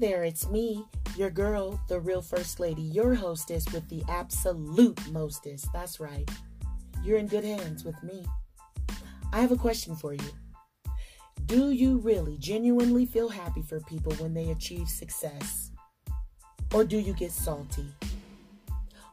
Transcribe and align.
there, 0.00 0.24
it's 0.24 0.48
me, 0.48 0.84
your 1.16 1.30
girl, 1.30 1.78
the 1.88 2.00
real 2.00 2.22
First 2.22 2.58
Lady, 2.58 2.80
your 2.80 3.14
hostess 3.14 3.70
with 3.70 3.86
the 3.90 4.02
absolute 4.08 4.98
mostest. 5.12 5.66
That's 5.74 6.00
right. 6.00 6.28
You're 7.04 7.18
in 7.18 7.26
good 7.26 7.44
hands 7.44 7.84
with 7.84 8.02
me. 8.02 8.24
I 9.32 9.40
have 9.40 9.52
a 9.52 9.56
question 9.56 9.94
for 9.94 10.14
you. 10.14 10.30
Do 11.44 11.70
you 11.70 11.98
really 11.98 12.38
genuinely 12.38 13.04
feel 13.04 13.28
happy 13.28 13.62
for 13.62 13.80
people 13.80 14.12
when 14.14 14.32
they 14.32 14.50
achieve 14.50 14.88
success? 14.88 15.70
Or 16.72 16.82
do 16.84 16.98
you 16.98 17.12
get 17.12 17.30
salty? 17.30 17.86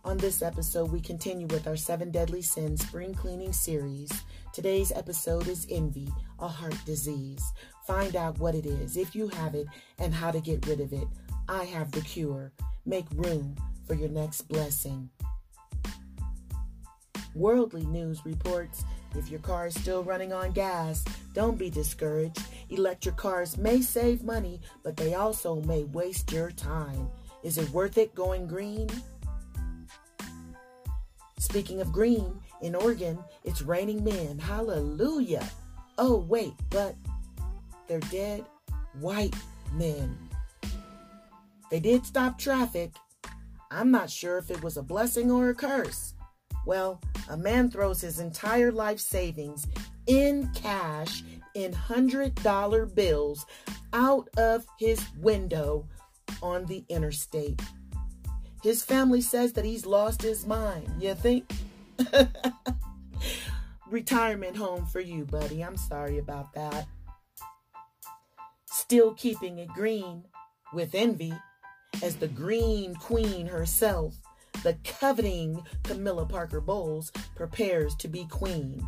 On 0.08 0.16
this 0.16 0.42
episode, 0.42 0.90
we 0.90 1.02
continue 1.02 1.48
with 1.48 1.68
our 1.68 1.76
Seven 1.76 2.12
Deadly 2.12 2.42
Sins 2.42 2.82
spring 2.82 3.14
cleaning 3.14 3.52
series. 3.52 4.10
Today's 4.54 4.94
episode 4.94 5.50
is 5.50 5.68
envy, 5.70 6.08
a 6.40 6.48
heart 6.48 6.78
disease. 6.86 7.44
Find 7.86 8.16
out 8.16 8.40
what 8.40 8.56
it 8.56 8.66
is, 8.66 8.96
if 8.96 9.14
you 9.14 9.28
have 9.28 9.54
it, 9.54 9.68
and 10.00 10.14
how 10.14 10.32
to 10.32 10.40
get 10.40 10.66
rid 10.66 10.80
of 10.80 10.94
it. 10.94 11.10
I 11.50 11.66
have 11.66 11.92
the 11.92 12.00
cure. 12.00 12.54
Make 12.86 13.06
room 13.16 13.58
for 13.86 13.96
your 13.96 14.08
next 14.08 14.44
blessing. 14.44 15.10
Worldly 17.36 17.86
news 17.86 18.26
reports 18.26 18.86
if 19.14 19.30
your 19.30 19.42
car 19.42 19.68
is 19.68 19.76
still 19.76 20.04
running 20.04 20.32
on 20.32 20.54
gas, 20.54 21.04
don't 21.34 21.60
be 21.60 21.70
discouraged. 21.70 22.44
Electric 22.70 23.18
cars 23.18 23.58
may 23.58 23.82
save 23.82 24.24
money, 24.24 24.62
but 24.84 24.96
they 24.96 25.16
also 25.16 25.56
may 25.64 25.84
waste 25.84 26.32
your 26.32 26.52
time. 26.52 27.10
Is 27.44 27.58
it 27.58 27.70
worth 27.72 27.98
it 27.98 28.16
going 28.16 28.48
green? 28.48 28.90
Speaking 31.48 31.80
of 31.80 31.94
green, 31.94 32.42
in 32.62 32.76
Oregon, 32.76 33.18
it's 33.46 33.62
raining 33.62 34.04
men. 34.04 34.38
Hallelujah. 34.38 35.48
Oh, 35.98 36.18
wait, 36.28 36.52
but 36.70 36.94
they're 37.88 38.02
dead 38.02 38.44
white 39.00 39.34
men. 39.72 40.18
They 41.72 41.80
did 41.80 42.06
stop 42.06 42.38
traffic. 42.38 42.92
I'm 43.72 43.92
not 43.92 44.10
sure 44.10 44.38
if 44.38 44.52
it 44.52 44.62
was 44.62 44.76
a 44.76 44.84
blessing 44.84 45.32
or 45.32 45.48
a 45.48 45.56
curse. 45.56 46.16
Well, 46.66 47.00
a 47.30 47.38
man 47.38 47.72
throws 47.72 48.02
his 48.02 48.20
entire 48.20 48.74
life 48.74 49.00
savings 49.00 49.68
in 50.06 50.52
cash 50.54 51.24
in 51.56 51.72
$100 51.72 52.94
bills 52.94 53.46
out 53.94 54.28
of 54.38 54.66
his 54.78 55.02
window 55.22 55.88
on 56.44 56.66
the 56.66 56.84
interstate. 56.90 57.62
His 58.68 58.84
family 58.84 59.22
says 59.22 59.54
that 59.54 59.64
he's 59.64 59.86
lost 59.86 60.22
his 60.22 60.46
mind. 60.46 60.92
You 61.00 61.16
think? 61.16 61.50
Retirement 63.90 64.58
home 64.58 64.86
for 64.86 65.00
you, 65.00 65.24
buddy. 65.24 65.64
I'm 65.64 65.78
sorry 65.78 66.18
about 66.18 66.52
that. 66.52 66.86
Still 68.66 69.14
keeping 69.14 69.60
it 69.60 69.70
green 69.70 70.26
with 70.74 70.96
envy 70.96 71.32
as 72.04 72.18
the 72.18 72.28
green 72.28 72.94
queen 72.96 73.48
herself, 73.48 74.16
the 74.64 74.78
coveting 74.84 75.64
Camilla 75.84 76.26
Parker 76.26 76.60
Bowles 76.60 77.14
prepares 77.38 77.96
to 77.96 78.10
be 78.10 78.26
queen. 78.26 78.86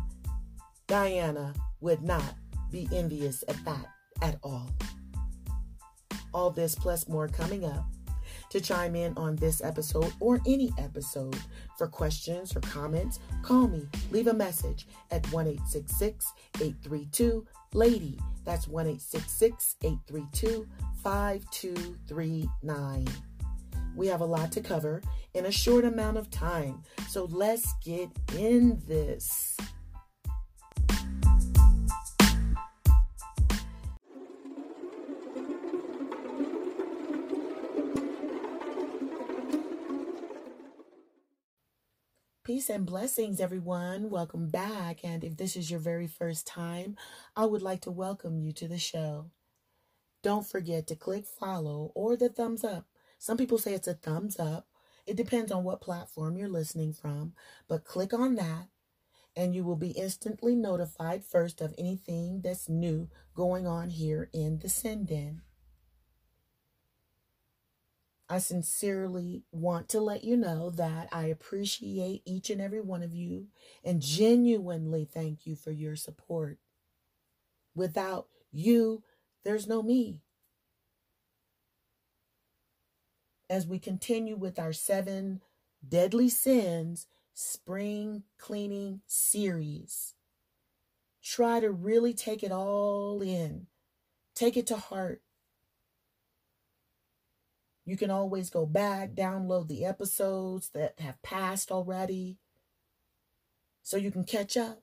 Diana 0.88 1.54
would 1.80 2.02
not 2.02 2.34
be 2.70 2.86
envious 2.92 3.42
at 3.48 3.56
that 3.64 3.86
at 4.20 4.36
all. 4.42 4.70
All 6.34 6.50
this 6.50 6.74
plus 6.74 7.08
more 7.08 7.28
coming 7.28 7.64
up 7.64 7.86
to 8.50 8.60
chime 8.60 8.94
in 8.94 9.14
on 9.16 9.36
this 9.36 9.62
episode 9.62 10.12
or 10.20 10.38
any 10.46 10.70
episode. 10.78 11.38
For 11.78 11.86
questions 11.86 12.54
or 12.54 12.60
comments, 12.60 13.20
call 13.42 13.68
me. 13.68 13.88
Leave 14.10 14.26
a 14.26 14.34
message 14.34 14.86
at 15.10 15.24
1 15.32 15.46
832 15.48 17.46
Lady. 17.72 18.18
That's 18.44 18.68
1 18.68 18.86
832 18.86 20.68
5239. 21.02 23.08
We 23.96 24.06
have 24.06 24.20
a 24.20 24.26
lot 24.26 24.52
to 24.52 24.60
cover 24.60 25.02
in 25.34 25.46
a 25.46 25.52
short 25.52 25.84
amount 25.84 26.16
of 26.16 26.30
time, 26.30 26.80
so 27.08 27.24
let's 27.24 27.74
get 27.84 28.08
in 28.36 28.80
this. 28.86 29.56
Peace 42.60 42.68
and 42.68 42.84
blessings, 42.84 43.40
everyone. 43.40 44.10
Welcome 44.10 44.50
back. 44.50 45.02
And 45.02 45.24
if 45.24 45.38
this 45.38 45.56
is 45.56 45.70
your 45.70 45.80
very 45.80 46.06
first 46.06 46.46
time, 46.46 46.94
I 47.34 47.46
would 47.46 47.62
like 47.62 47.80
to 47.82 47.90
welcome 47.90 48.38
you 48.38 48.52
to 48.52 48.68
the 48.68 48.76
show. 48.76 49.30
Don't 50.22 50.46
forget 50.46 50.86
to 50.88 50.94
click 50.94 51.24
follow 51.24 51.90
or 51.94 52.16
the 52.16 52.28
thumbs 52.28 52.62
up. 52.62 52.84
Some 53.18 53.38
people 53.38 53.56
say 53.56 53.72
it's 53.72 53.88
a 53.88 53.94
thumbs 53.94 54.38
up. 54.38 54.66
It 55.06 55.16
depends 55.16 55.50
on 55.50 55.64
what 55.64 55.80
platform 55.80 56.36
you're 56.36 56.50
listening 56.50 56.92
from, 56.92 57.32
but 57.66 57.86
click 57.86 58.12
on 58.12 58.34
that 58.34 58.68
and 59.34 59.54
you 59.54 59.64
will 59.64 59.74
be 59.74 59.92
instantly 59.92 60.54
notified 60.54 61.24
first 61.24 61.62
of 61.62 61.74
anything 61.78 62.42
that's 62.44 62.68
new 62.68 63.08
going 63.34 63.66
on 63.66 63.88
here 63.88 64.28
in 64.34 64.58
the 64.58 64.68
Sin 64.68 65.06
Den. 65.06 65.40
I 68.32 68.38
sincerely 68.38 69.42
want 69.50 69.88
to 69.88 70.00
let 70.00 70.22
you 70.22 70.36
know 70.36 70.70
that 70.70 71.08
I 71.10 71.26
appreciate 71.26 72.22
each 72.24 72.48
and 72.48 72.60
every 72.60 72.80
one 72.80 73.02
of 73.02 73.12
you 73.12 73.48
and 73.84 74.00
genuinely 74.00 75.04
thank 75.04 75.46
you 75.46 75.56
for 75.56 75.72
your 75.72 75.96
support. 75.96 76.58
Without 77.74 78.28
you, 78.52 79.02
there's 79.44 79.66
no 79.66 79.82
me. 79.82 80.20
As 83.48 83.66
we 83.66 83.80
continue 83.80 84.36
with 84.36 84.60
our 84.60 84.72
seven 84.72 85.40
deadly 85.86 86.28
sins 86.28 87.08
spring 87.34 88.22
cleaning 88.38 89.00
series, 89.08 90.14
try 91.20 91.58
to 91.58 91.72
really 91.72 92.14
take 92.14 92.44
it 92.44 92.52
all 92.52 93.22
in, 93.22 93.66
take 94.36 94.56
it 94.56 94.68
to 94.68 94.76
heart 94.76 95.20
you 97.84 97.96
can 97.96 98.10
always 98.10 98.50
go 98.50 98.66
back, 98.66 99.12
download 99.14 99.68
the 99.68 99.84
episodes 99.84 100.70
that 100.70 100.98
have 101.00 101.20
passed 101.22 101.70
already 101.70 102.38
so 103.82 103.96
you 103.96 104.10
can 104.10 104.24
catch 104.24 104.56
up. 104.56 104.82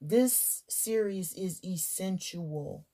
This 0.00 0.62
series 0.68 1.32
is 1.34 1.62
essential 1.64 2.86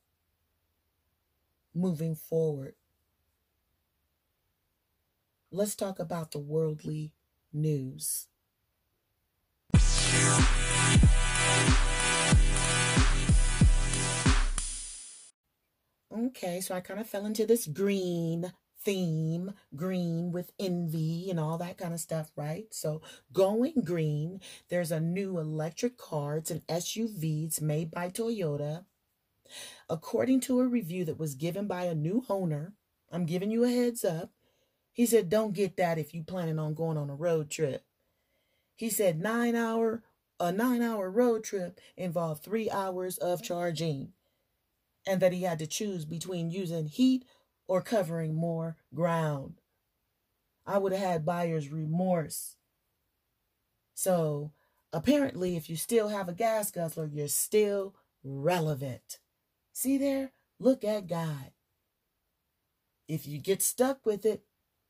moving 1.75 2.15
forward. 2.15 2.75
Let's 5.51 5.77
talk 5.77 5.99
about 5.99 6.33
the 6.33 6.39
worldly 6.39 7.13
news. 7.53 8.29
Okay, 16.17 16.61
so 16.61 16.77
I 16.77 16.81
kind 16.81 17.01
of 17.01 17.09
fell 17.09 17.27
into 17.27 17.45
this 17.45 17.67
green 17.67 18.53
theme, 18.85 19.53
green 19.75 20.31
with 20.31 20.53
envy 20.61 21.29
and 21.29 21.41
all 21.41 21.59
that 21.59 21.77
kind 21.77 21.93
of 21.93 21.99
stuff, 21.99 22.31
right? 22.37 22.67
So, 22.71 23.03
going 23.33 23.83
green, 23.85 24.41
there's 24.69 24.93
a 24.93 25.01
new 25.01 25.39
electric 25.39 25.99
car. 25.99 26.37
It's 26.37 26.53
an 26.53 26.63
SUV. 26.69 27.47
It's 27.47 27.61
made 27.61 27.91
by 27.91 28.11
Toyota. 28.11 28.85
According 29.91 30.41
to 30.43 30.61
a 30.61 30.69
review 30.69 31.05
that 31.05 31.19
was 31.19 31.35
given 31.35 31.67
by 31.67 31.85
a 31.85 31.97
new 31.97 32.25
owner, 32.29 32.75
I'm 33.11 33.27
giving 33.27 33.51
you 33.51 33.65
a 33.65 33.71
heads 33.71 34.05
up. 34.05 34.31
He 34.93 35.07
said, 35.07 35.29
Don't 35.29 35.53
get 35.53 35.77
that 35.79 35.99
if 35.99 36.15
you 36.15 36.23
planning 36.23 36.61
on 36.61 36.75
going 36.75 36.97
on 36.97 37.11
a 37.11 37.17
road 37.17 37.51
trip. 37.51 37.85
He 38.77 38.89
said, 38.89 39.21
nine 39.21 39.57
hour, 39.57 40.05
a 40.39 40.53
nine 40.53 40.83
hour 40.83 41.11
road 41.11 41.43
trip 41.43 41.81
involved 41.97 42.45
three 42.45 42.71
hours 42.71 43.19
of 43.19 43.39
mm-hmm. 43.41 43.47
charging 43.47 44.13
and 45.07 45.21
that 45.21 45.33
he 45.33 45.43
had 45.43 45.59
to 45.59 45.67
choose 45.67 46.05
between 46.05 46.51
using 46.51 46.87
heat 46.87 47.25
or 47.67 47.81
covering 47.81 48.35
more 48.35 48.77
ground. 48.95 49.61
I 50.67 50.79
would 50.79 50.93
have 50.93 51.01
had 51.01 51.27
buyer's 51.27 51.69
remorse. 51.69 52.57
So, 53.95 54.53
apparently, 54.93 55.57
if 55.57 55.69
you 55.69 55.77
still 55.77 56.09
have 56.09 56.29
a 56.29 56.35
gas 56.35 56.71
guzzler, 56.71 57.07
you're 57.07 57.29
still 57.29 57.95
relevant. 58.23 59.19
See 59.73 59.99
there? 59.99 60.33
Look 60.59 60.85
at 60.85 61.07
God. 61.07 61.53
If 63.07 63.27
you 63.27 63.39
get 63.39 63.61
stuck 63.63 64.07
with 64.07 64.25
it, 64.25 64.45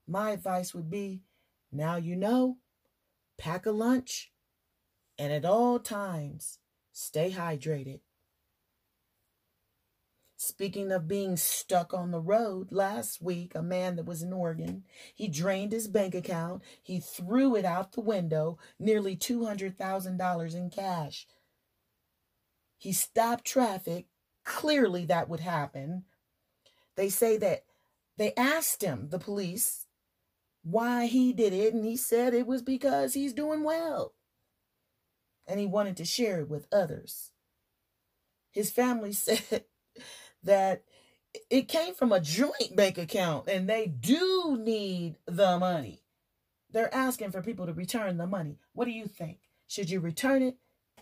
my 0.06 0.30
advice 0.30 0.74
would 0.74 0.90
be 0.90 1.22
now 1.72 1.96
you 1.96 2.14
know, 2.14 2.58
pack 3.36 3.66
a 3.66 3.72
lunch, 3.72 4.30
and 5.18 5.32
at 5.32 5.44
all 5.44 5.78
times, 5.80 6.58
stay 6.92 7.32
hydrated. 7.32 8.00
Speaking 10.46 10.92
of 10.92 11.08
being 11.08 11.38
stuck 11.38 11.94
on 11.94 12.10
the 12.10 12.20
road, 12.20 12.70
last 12.70 13.22
week, 13.22 13.54
a 13.54 13.62
man 13.62 13.96
that 13.96 14.04
was 14.04 14.22
in 14.22 14.30
Oregon, 14.30 14.84
he 15.14 15.26
drained 15.26 15.72
his 15.72 15.88
bank 15.88 16.14
account. 16.14 16.62
He 16.82 17.00
threw 17.00 17.56
it 17.56 17.64
out 17.64 17.92
the 17.92 18.02
window, 18.02 18.58
nearly 18.78 19.16
$200,000 19.16 20.54
in 20.54 20.68
cash. 20.68 21.26
He 22.76 22.92
stopped 22.92 23.46
traffic. 23.46 24.04
Clearly, 24.44 25.06
that 25.06 25.30
would 25.30 25.40
happen. 25.40 26.04
They 26.94 27.08
say 27.08 27.38
that 27.38 27.64
they 28.18 28.34
asked 28.34 28.82
him, 28.82 29.08
the 29.08 29.18
police, 29.18 29.86
why 30.62 31.06
he 31.06 31.32
did 31.32 31.54
it, 31.54 31.72
and 31.72 31.86
he 31.86 31.96
said 31.96 32.34
it 32.34 32.46
was 32.46 32.60
because 32.60 33.14
he's 33.14 33.32
doing 33.32 33.64
well. 33.64 34.12
And 35.46 35.58
he 35.58 35.66
wanted 35.66 35.96
to 35.96 36.04
share 36.04 36.40
it 36.40 36.50
with 36.50 36.68
others. 36.70 37.30
His 38.50 38.70
family 38.70 39.12
said 39.14 39.64
that 40.44 40.82
it 41.50 41.68
came 41.68 41.94
from 41.94 42.12
a 42.12 42.20
joint 42.20 42.76
bank 42.76 42.98
account 42.98 43.48
and 43.48 43.68
they 43.68 43.86
do 43.86 44.56
need 44.58 45.16
the 45.26 45.58
money. 45.58 46.02
They're 46.70 46.94
asking 46.94 47.30
for 47.30 47.42
people 47.42 47.66
to 47.66 47.72
return 47.72 48.16
the 48.16 48.26
money. 48.26 48.58
What 48.72 48.86
do 48.86 48.90
you 48.90 49.06
think? 49.06 49.38
Should 49.66 49.90
you 49.90 50.00
return 50.00 50.42
it 50.42 50.56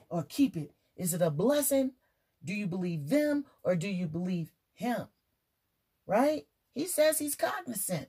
or 0.08 0.22
keep 0.22 0.56
it? 0.56 0.72
Is 0.96 1.14
it 1.14 1.22
a 1.22 1.30
blessing? 1.30 1.92
Do 2.44 2.52
you 2.52 2.66
believe 2.66 3.08
them 3.08 3.44
or 3.62 3.76
do 3.76 3.88
you 3.88 4.06
believe 4.06 4.52
him? 4.74 5.08
Right? 6.06 6.46
He 6.74 6.86
says 6.86 7.18
he's 7.18 7.36
cognizant. 7.36 8.08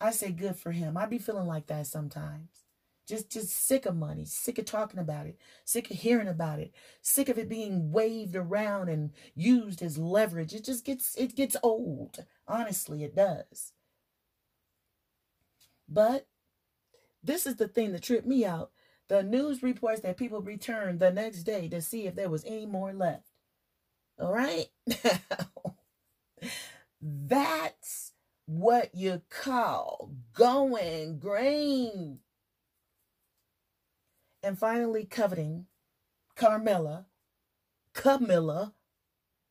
I 0.00 0.12
say 0.12 0.30
good 0.30 0.56
for 0.56 0.70
him. 0.70 0.96
I 0.96 1.06
be 1.06 1.18
feeling 1.18 1.46
like 1.46 1.66
that 1.66 1.86
sometimes. 1.86 2.67
Just 3.08 3.30
just 3.30 3.50
sick 3.50 3.86
of 3.86 3.96
money, 3.96 4.24
sick 4.26 4.58
of 4.58 4.66
talking 4.66 5.00
about 5.00 5.26
it, 5.26 5.38
sick 5.64 5.90
of 5.90 5.96
hearing 5.96 6.28
about 6.28 6.60
it, 6.60 6.72
sick 7.00 7.28
of 7.30 7.38
it 7.38 7.48
being 7.48 7.90
waved 7.90 8.36
around 8.36 8.90
and 8.90 9.12
used 9.34 9.82
as 9.82 9.96
leverage. 9.98 10.54
It 10.54 10.64
just 10.64 10.84
gets 10.84 11.16
it 11.16 11.34
gets 11.34 11.56
old. 11.62 12.24
Honestly, 12.46 13.02
it 13.04 13.16
does. 13.16 13.72
But 15.88 16.26
this 17.22 17.46
is 17.46 17.56
the 17.56 17.68
thing 17.68 17.92
that 17.92 18.02
tripped 18.02 18.26
me 18.26 18.44
out. 18.44 18.70
The 19.08 19.22
news 19.22 19.62
reports 19.62 20.00
that 20.02 20.16
people 20.18 20.42
returned 20.42 21.00
the 21.00 21.10
next 21.10 21.44
day 21.44 21.68
to 21.70 21.80
see 21.80 22.06
if 22.06 22.14
there 22.14 22.30
was 22.30 22.44
any 22.44 22.66
more 22.66 22.92
left. 22.92 23.28
All 24.20 24.32
right? 24.32 24.66
That's 27.00 28.12
what 28.46 28.94
you 28.94 29.22
call 29.30 30.12
going 30.34 31.18
green. 31.18 32.20
And 34.42 34.58
finally, 34.58 35.04
coveting 35.04 35.66
Carmela, 36.36 37.06
Camilla, 37.92 38.74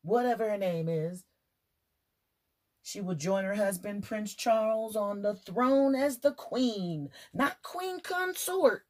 whatever 0.01 0.49
her 0.49 0.57
name 0.57 0.87
is. 0.87 1.25
She 2.81 3.01
will 3.01 3.15
join 3.15 3.43
her 3.43 3.55
husband, 3.55 4.03
Prince 4.03 4.33
Charles, 4.33 4.95
on 4.95 5.21
the 5.21 5.35
throne 5.35 5.93
as 5.93 6.19
the 6.19 6.31
queen, 6.31 7.09
not 7.33 7.61
queen 7.61 7.99
consort, 7.99 8.85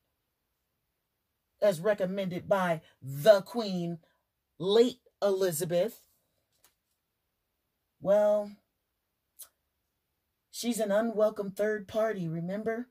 as 1.59 1.79
recommended 1.79 2.47
by 2.47 2.81
the 3.01 3.41
queen, 3.41 3.97
late 4.59 4.99
Elizabeth. 5.19 6.01
Well, 7.99 8.51
she's 10.51 10.79
an 10.79 10.91
unwelcome 10.91 11.49
third 11.49 11.87
party, 11.87 12.27
remember? 12.27 12.89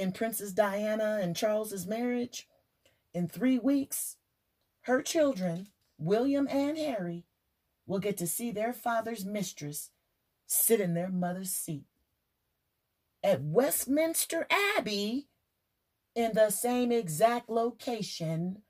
In 0.00 0.12
Princess 0.12 0.52
Diana 0.52 1.18
and 1.20 1.36
Charles's 1.36 1.86
marriage, 1.86 2.48
in 3.12 3.28
three 3.28 3.58
weeks, 3.58 4.16
her 4.84 5.02
children, 5.02 5.68
William 5.98 6.48
and 6.50 6.78
Harry, 6.78 7.26
will 7.86 7.98
get 7.98 8.16
to 8.16 8.26
see 8.26 8.50
their 8.50 8.72
father's 8.72 9.26
mistress 9.26 9.90
sit 10.46 10.80
in 10.80 10.94
their 10.94 11.10
mother's 11.10 11.50
seat. 11.50 11.84
At 13.22 13.42
Westminster 13.42 14.46
Abbey, 14.78 15.28
in 16.14 16.32
the 16.32 16.48
same 16.48 16.90
exact 16.90 17.50
location 17.50 18.62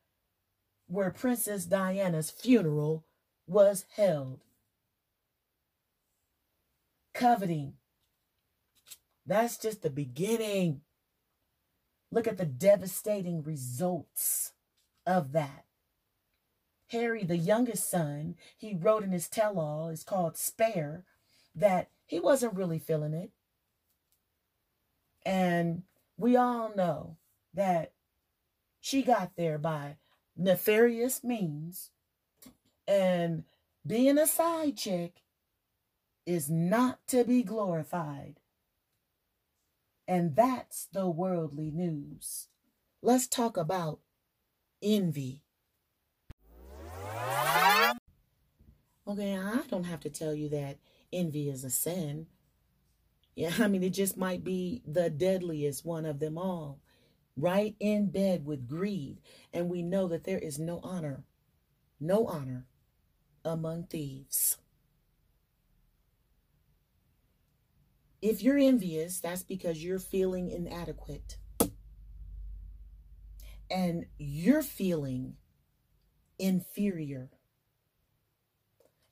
where 0.88 1.12
Princess 1.12 1.64
Diana's 1.64 2.32
funeral 2.32 3.04
was 3.46 3.84
held 3.94 4.40
coveting. 7.14 7.74
That's 9.24 9.58
just 9.58 9.82
the 9.82 9.90
beginning. 9.90 10.80
Look 12.10 12.26
at 12.26 12.38
the 12.38 12.46
devastating 12.46 13.42
results 13.42 14.52
of 15.06 15.32
that. 15.32 15.64
Harry, 16.88 17.22
the 17.22 17.36
youngest 17.36 17.88
son, 17.88 18.34
he 18.56 18.74
wrote 18.74 19.04
in 19.04 19.12
his 19.12 19.28
tell 19.28 19.60
all, 19.60 19.88
it's 19.88 20.02
called 20.02 20.36
Spare, 20.36 21.04
that 21.54 21.88
he 22.06 22.18
wasn't 22.18 22.56
really 22.56 22.80
feeling 22.80 23.14
it. 23.14 23.30
And 25.24 25.84
we 26.16 26.34
all 26.34 26.74
know 26.74 27.16
that 27.54 27.92
she 28.80 29.02
got 29.02 29.36
there 29.36 29.58
by 29.58 29.96
nefarious 30.36 31.22
means. 31.22 31.90
And 32.88 33.44
being 33.86 34.18
a 34.18 34.26
side 34.26 34.76
chick 34.76 35.22
is 36.26 36.50
not 36.50 36.98
to 37.08 37.22
be 37.22 37.44
glorified. 37.44 38.39
And 40.10 40.34
that's 40.34 40.88
the 40.92 41.08
worldly 41.08 41.70
news. 41.70 42.48
Let's 43.00 43.28
talk 43.28 43.56
about 43.56 44.00
envy. 44.82 45.44
Okay, 49.06 49.38
I 49.38 49.60
don't 49.70 49.84
have 49.84 50.00
to 50.00 50.10
tell 50.10 50.34
you 50.34 50.48
that 50.48 50.78
envy 51.12 51.48
is 51.48 51.62
a 51.62 51.70
sin. 51.70 52.26
Yeah, 53.36 53.52
I 53.60 53.68
mean, 53.68 53.84
it 53.84 53.90
just 53.90 54.16
might 54.16 54.42
be 54.42 54.82
the 54.84 55.10
deadliest 55.10 55.84
one 55.84 56.04
of 56.04 56.18
them 56.18 56.36
all. 56.36 56.80
Right 57.36 57.76
in 57.78 58.10
bed 58.10 58.44
with 58.44 58.66
greed. 58.66 59.18
And 59.52 59.70
we 59.70 59.80
know 59.80 60.08
that 60.08 60.24
there 60.24 60.40
is 60.40 60.58
no 60.58 60.80
honor, 60.82 61.22
no 62.00 62.26
honor 62.26 62.66
among 63.44 63.84
thieves. 63.84 64.58
If 68.22 68.42
you're 68.42 68.58
envious, 68.58 69.20
that's 69.20 69.42
because 69.42 69.82
you're 69.82 69.98
feeling 69.98 70.50
inadequate. 70.50 71.38
And 73.70 74.06
you're 74.18 74.62
feeling 74.62 75.36
inferior. 76.38 77.30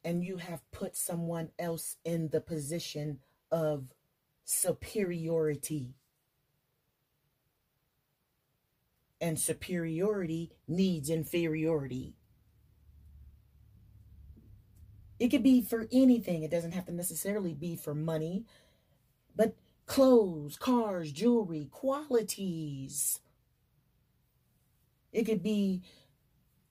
And 0.05 0.23
you 0.23 0.37
have 0.37 0.61
put 0.73 0.97
someone 0.97 1.51
else 1.59 1.97
in 2.05 2.29
the 2.29 2.41
position 2.41 3.21
of 3.51 3.95
superiority. 4.45 5.95
And 9.21 9.39
superiority 9.39 10.53
needs 10.67 11.11
inferiority. 11.11 12.15
It 15.19 15.29
could 15.29 15.43
be 15.43 15.63
for 15.63 15.89
anything. 15.91 16.43
It 16.43 16.51
doesn't 16.51 16.73
have 16.73 16.87
to 16.87 16.93
necessarily 16.93 17.55
be 17.55 17.75
for 17.75 17.95
money 17.95 18.45
but 19.39 19.55
clothes, 19.87 20.57
cars, 20.59 21.13
jewelry, 21.13 21.69
qualities. 21.71 23.21
It 25.13 25.25
could 25.25 25.43
be 25.43 25.83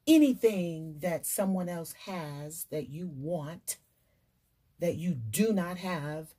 anything 0.06 1.00
that 1.00 1.26
someone 1.26 1.70
else 1.70 1.94
has 2.06 2.66
that 2.70 2.90
you 2.90 3.08
want, 3.08 3.78
that 4.80 4.98
you 4.98 5.16
do 5.16 5.54
not 5.54 5.78
have, 5.78 6.36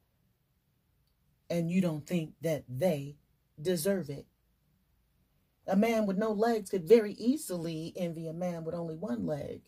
and 1.50 1.70
you 1.70 1.80
don't 1.80 2.06
think 2.06 2.34
that 2.42 2.64
they 2.68 3.16
deserve 3.60 4.10
it. 4.10 4.26
A 5.66 5.76
man 5.76 6.06
with 6.06 6.18
no 6.18 6.30
legs 6.30 6.70
could 6.70 6.86
very 6.86 7.14
easily 7.14 7.92
envy 7.96 8.28
a 8.28 8.32
man 8.32 8.64
with 8.64 8.74
only 8.74 8.94
one 8.94 9.26
leg. 9.26 9.62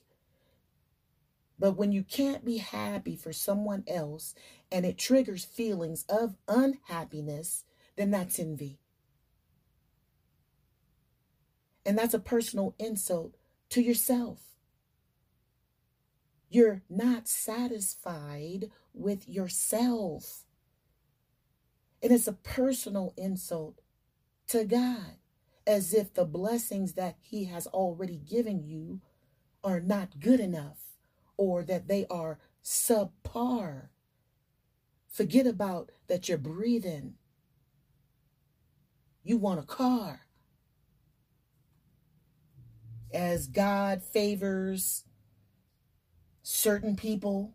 But 1.61 1.77
when 1.77 1.93
you 1.93 2.03
can't 2.03 2.43
be 2.43 2.57
happy 2.57 3.17
for 3.17 3.35
someone 3.35 3.85
else 3.87 4.35
and 4.73 4.87
it 4.87 4.97
triggers 4.97 5.45
feelings 5.45 6.07
of 6.09 6.37
unhappiness, 6.49 7.65
then 7.97 8.11
that's 8.11 8.39
envy. 8.39 8.79
And 11.85 11.99
that's 11.99 12.15
a 12.15 12.19
personal 12.19 12.75
insult 12.79 13.37
to 13.69 13.83
yourself. 13.83 14.41
You're 16.49 16.81
not 16.89 17.29
satisfied 17.29 18.71
with 18.95 19.29
yourself. 19.29 20.45
And 22.03 22.11
it's 22.11 22.27
a 22.27 22.33
personal 22.33 23.13
insult 23.19 23.83
to 24.47 24.65
God, 24.65 25.19
as 25.67 25.93
if 25.93 26.15
the 26.15 26.25
blessings 26.25 26.95
that 26.95 27.17
He 27.21 27.45
has 27.45 27.67
already 27.67 28.17
given 28.17 28.65
you 28.65 29.03
are 29.63 29.81
not 29.81 30.21
good 30.21 30.41
enough 30.41 30.90
or 31.41 31.63
that 31.63 31.89
they 31.89 32.05
are 32.11 32.39
subpar. 32.63 33.89
Forget 35.11 35.47
about 35.47 35.91
that 36.07 36.29
you're 36.29 36.37
breathing. 36.37 37.15
You 39.25 39.39
want 39.39 39.59
a 39.59 39.63
car. 39.63 40.27
As 43.15 43.47
God 43.47 44.03
favors 44.03 45.05
certain 46.43 46.95
people, 46.95 47.55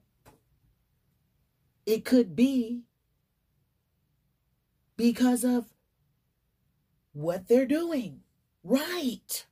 it 1.85 2.05
could 2.05 2.35
be 2.35 2.85
because 4.97 5.43
of 5.43 5.65
what 7.13 7.47
they're 7.47 7.67
doing. 7.67 8.21
Right 8.63 9.45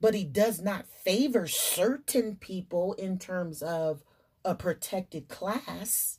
but 0.00 0.14
he 0.14 0.24
does 0.24 0.60
not 0.60 0.86
favor 0.86 1.46
certain 1.46 2.36
people 2.36 2.92
in 2.94 3.18
terms 3.18 3.62
of 3.62 4.02
a 4.44 4.54
protected 4.54 5.28
class. 5.28 6.18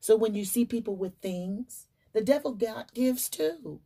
So 0.00 0.14
when 0.16 0.34
you 0.34 0.44
see 0.44 0.64
people 0.64 0.96
with 0.96 1.18
things, 1.20 1.88
the 2.12 2.20
devil 2.22 2.52
God 2.52 2.86
gives 2.94 3.28
too. 3.28 3.80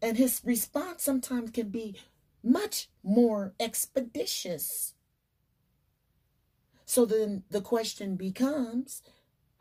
And 0.00 0.16
his 0.16 0.42
response 0.44 1.02
sometimes 1.02 1.50
can 1.50 1.70
be 1.70 1.96
much 2.42 2.88
more 3.02 3.54
expeditious. 3.58 4.94
So 6.84 7.04
then 7.04 7.42
the 7.50 7.60
question 7.60 8.16
becomes 8.16 9.02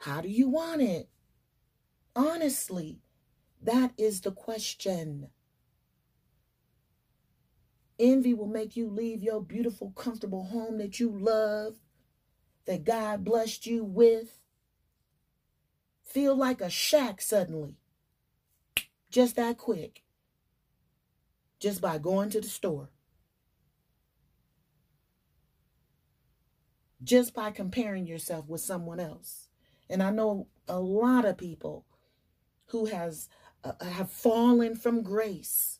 how 0.01 0.21
do 0.21 0.29
you 0.29 0.49
want 0.49 0.81
it? 0.81 1.09
Honestly, 2.15 2.99
that 3.61 3.93
is 3.97 4.21
the 4.21 4.31
question. 4.31 5.29
Envy 7.99 8.33
will 8.33 8.47
make 8.47 8.75
you 8.75 8.89
leave 8.89 9.23
your 9.23 9.41
beautiful, 9.41 9.91
comfortable 9.91 10.45
home 10.45 10.77
that 10.77 10.99
you 10.99 11.09
love, 11.09 11.77
that 12.65 12.83
God 12.83 13.23
blessed 13.23 13.65
you 13.65 13.83
with. 13.83 14.39
Feel 16.03 16.35
like 16.35 16.61
a 16.61 16.69
shack 16.69 17.21
suddenly. 17.21 17.75
Just 19.09 19.35
that 19.35 19.57
quick. 19.57 20.03
Just 21.59 21.81
by 21.81 21.97
going 21.97 22.29
to 22.29 22.41
the 22.41 22.47
store. 22.47 22.89
Just 27.03 27.33
by 27.33 27.51
comparing 27.51 28.05
yourself 28.05 28.47
with 28.47 28.61
someone 28.61 28.99
else. 28.99 29.47
And 29.89 30.03
I 30.03 30.11
know 30.11 30.47
a 30.67 30.79
lot 30.79 31.25
of 31.25 31.37
people 31.37 31.85
who 32.67 32.85
has 32.85 33.29
uh, 33.63 33.73
have 33.83 34.11
fallen 34.11 34.75
from 34.75 35.01
grace 35.01 35.79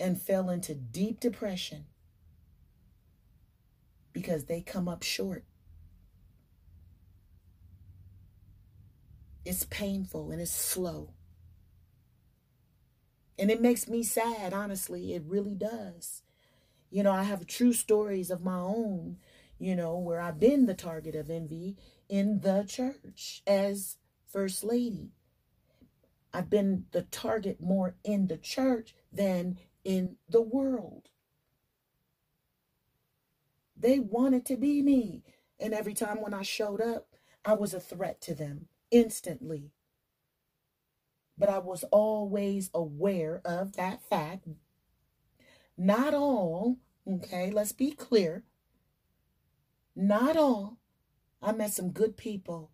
and 0.00 0.20
fell 0.20 0.48
into 0.48 0.74
deep 0.74 1.20
depression 1.20 1.84
because 4.12 4.46
they 4.46 4.60
come 4.60 4.88
up 4.88 5.02
short. 5.02 5.44
It's 9.44 9.64
painful 9.64 10.30
and 10.30 10.40
it's 10.40 10.50
slow. 10.50 11.10
And 13.38 13.50
it 13.50 13.62
makes 13.62 13.88
me 13.88 14.02
sad, 14.02 14.52
honestly. 14.52 15.14
It 15.14 15.22
really 15.26 15.54
does. 15.54 16.22
You 16.90 17.02
know, 17.02 17.12
I 17.12 17.22
have 17.22 17.46
true 17.46 17.72
stories 17.72 18.30
of 18.30 18.42
my 18.42 18.58
own, 18.58 19.18
you 19.58 19.76
know, 19.76 19.96
where 19.96 20.20
I've 20.20 20.40
been 20.40 20.66
the 20.66 20.74
target 20.74 21.14
of 21.14 21.30
envy 21.30 21.76
in 22.08 22.40
the 22.40 22.64
church 22.68 23.42
as 23.46 23.96
First 24.26 24.64
Lady. 24.64 25.12
I've 26.32 26.50
been 26.50 26.86
the 26.92 27.02
target 27.02 27.60
more 27.60 27.96
in 28.04 28.26
the 28.26 28.36
church 28.36 28.94
than 29.12 29.58
in 29.84 30.16
the 30.28 30.42
world. 30.42 31.08
They 33.76 33.98
wanted 33.98 34.44
to 34.46 34.56
be 34.56 34.82
me. 34.82 35.22
And 35.58 35.74
every 35.74 35.94
time 35.94 36.20
when 36.20 36.34
I 36.34 36.42
showed 36.42 36.80
up, 36.80 37.08
I 37.44 37.54
was 37.54 37.72
a 37.72 37.80
threat 37.80 38.20
to 38.22 38.34
them 38.34 38.66
instantly. 38.90 39.72
But 41.38 41.48
I 41.48 41.58
was 41.58 41.84
always 41.84 42.70
aware 42.74 43.40
of 43.44 43.72
that 43.74 44.02
fact. 44.02 44.46
Not 45.78 46.12
all, 46.12 46.76
okay, 47.10 47.50
let's 47.50 47.72
be 47.72 47.92
clear. 47.92 48.44
Not 49.96 50.36
all. 50.36 50.78
I 51.42 51.52
met 51.52 51.72
some 51.72 51.90
good 51.90 52.18
people, 52.18 52.70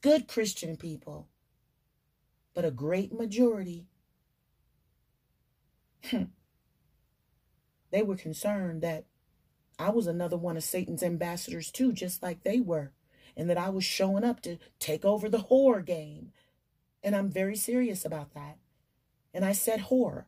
good 0.00 0.28
Christian 0.28 0.78
people, 0.78 1.28
but 2.54 2.64
a 2.64 2.70
great 2.70 3.12
majority 3.12 3.86
they 7.90 8.02
were 8.02 8.16
concerned 8.16 8.82
that 8.82 9.04
I 9.78 9.90
was 9.90 10.06
another 10.06 10.36
one 10.36 10.56
of 10.56 10.64
Satan's 10.64 11.02
ambassadors 11.02 11.70
too, 11.70 11.92
just 11.92 12.22
like 12.22 12.42
they 12.42 12.60
were, 12.60 12.92
and 13.36 13.50
that 13.50 13.58
I 13.58 13.68
was 13.68 13.84
showing 13.84 14.24
up 14.24 14.40
to 14.42 14.58
take 14.78 15.04
over 15.04 15.28
the 15.28 15.44
whore 15.50 15.84
game. 15.84 16.32
And 17.02 17.14
I'm 17.14 17.30
very 17.30 17.56
serious 17.56 18.04
about 18.04 18.34
that. 18.34 18.58
And 19.34 19.44
I 19.44 19.52
said 19.52 19.80
whore. 19.80 20.24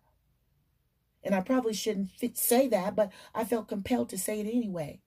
And 1.22 1.34
I 1.34 1.40
probably 1.40 1.74
shouldn't 1.74 2.10
say 2.34 2.68
that, 2.68 2.94
but 2.94 3.10
I 3.34 3.44
felt 3.44 3.68
compelled 3.68 4.10
to 4.10 4.18
say 4.18 4.40
it 4.40 4.46
anyway. 4.46 5.00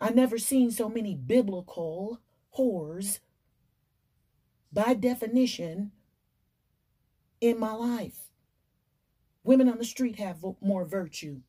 I 0.00 0.10
never 0.10 0.38
seen 0.38 0.70
so 0.70 0.88
many 0.88 1.14
biblical 1.14 2.20
whores 2.58 3.20
by 4.72 4.94
definition 4.94 5.92
in 7.40 7.58
my 7.58 7.72
life. 7.72 8.23
Women 9.44 9.68
on 9.68 9.78
the 9.78 9.84
street 9.84 10.16
have 10.16 10.44
more 10.60 10.84
virtue. 10.84 11.42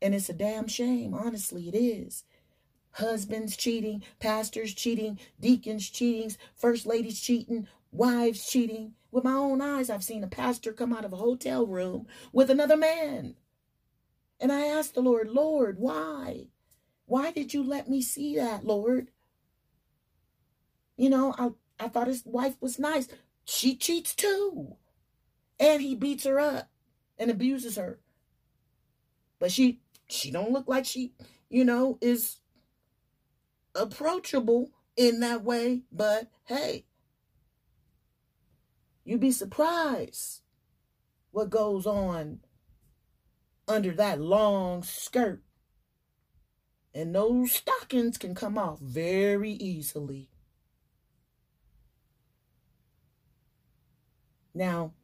And 0.00 0.14
it's 0.14 0.28
a 0.28 0.32
damn 0.32 0.68
shame. 0.68 1.12
Honestly, 1.12 1.68
it 1.68 1.74
is. 1.74 2.24
Husbands 2.92 3.56
cheating, 3.56 4.02
pastors 4.20 4.72
cheating, 4.72 5.18
deacons 5.40 5.90
cheating, 5.90 6.34
first 6.54 6.86
ladies 6.86 7.20
cheating, 7.20 7.66
wives 7.90 8.48
cheating. 8.48 8.94
With 9.10 9.24
my 9.24 9.32
own 9.32 9.60
eyes, 9.60 9.90
I've 9.90 10.04
seen 10.04 10.22
a 10.22 10.28
pastor 10.28 10.72
come 10.72 10.92
out 10.92 11.04
of 11.04 11.12
a 11.12 11.16
hotel 11.16 11.66
room 11.66 12.06
with 12.32 12.50
another 12.50 12.76
man. 12.76 13.34
And 14.40 14.52
I 14.52 14.66
asked 14.66 14.94
the 14.94 15.00
Lord, 15.00 15.28
Lord, 15.28 15.78
why? 15.78 16.46
Why 17.06 17.32
did 17.32 17.54
you 17.54 17.62
let 17.62 17.88
me 17.88 18.02
see 18.02 18.36
that, 18.36 18.64
Lord? 18.64 19.10
You 20.96 21.10
know, 21.10 21.34
I, 21.36 21.50
I 21.84 21.88
thought 21.88 22.06
his 22.06 22.22
wife 22.24 22.56
was 22.60 22.78
nice. 22.78 23.08
She 23.44 23.74
cheats 23.74 24.14
too. 24.14 24.76
And 25.60 25.82
he 25.82 25.94
beats 25.94 26.24
her 26.24 26.38
up 26.38 26.70
and 27.18 27.30
abuses 27.30 27.76
her. 27.76 27.98
But 29.38 29.52
she 29.52 29.80
she 30.08 30.30
don't 30.30 30.52
look 30.52 30.68
like 30.68 30.84
she, 30.84 31.12
you 31.50 31.64
know, 31.64 31.98
is 32.00 32.38
approachable 33.74 34.70
in 34.96 35.20
that 35.20 35.44
way, 35.44 35.82
but 35.92 36.28
hey, 36.44 36.84
you'd 39.04 39.20
be 39.20 39.30
surprised 39.30 40.42
what 41.30 41.50
goes 41.50 41.86
on 41.86 42.40
under 43.68 43.92
that 43.92 44.20
long 44.20 44.82
skirt. 44.82 45.42
And 46.94 47.14
those 47.14 47.52
stockings 47.52 48.18
can 48.18 48.34
come 48.34 48.58
off 48.58 48.80
very 48.80 49.52
easily. 49.52 50.30
Now, 54.54 54.94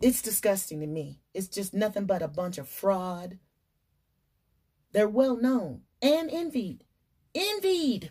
it's 0.00 0.22
disgusting 0.22 0.80
to 0.80 0.86
me. 0.86 1.20
It's 1.34 1.48
just 1.48 1.74
nothing 1.74 2.06
but 2.06 2.22
a 2.22 2.28
bunch 2.28 2.58
of 2.58 2.68
fraud. 2.68 3.38
They're 4.92 5.08
well 5.08 5.36
known 5.36 5.82
and 6.02 6.30
envied. 6.30 6.84
Envied. 7.34 8.10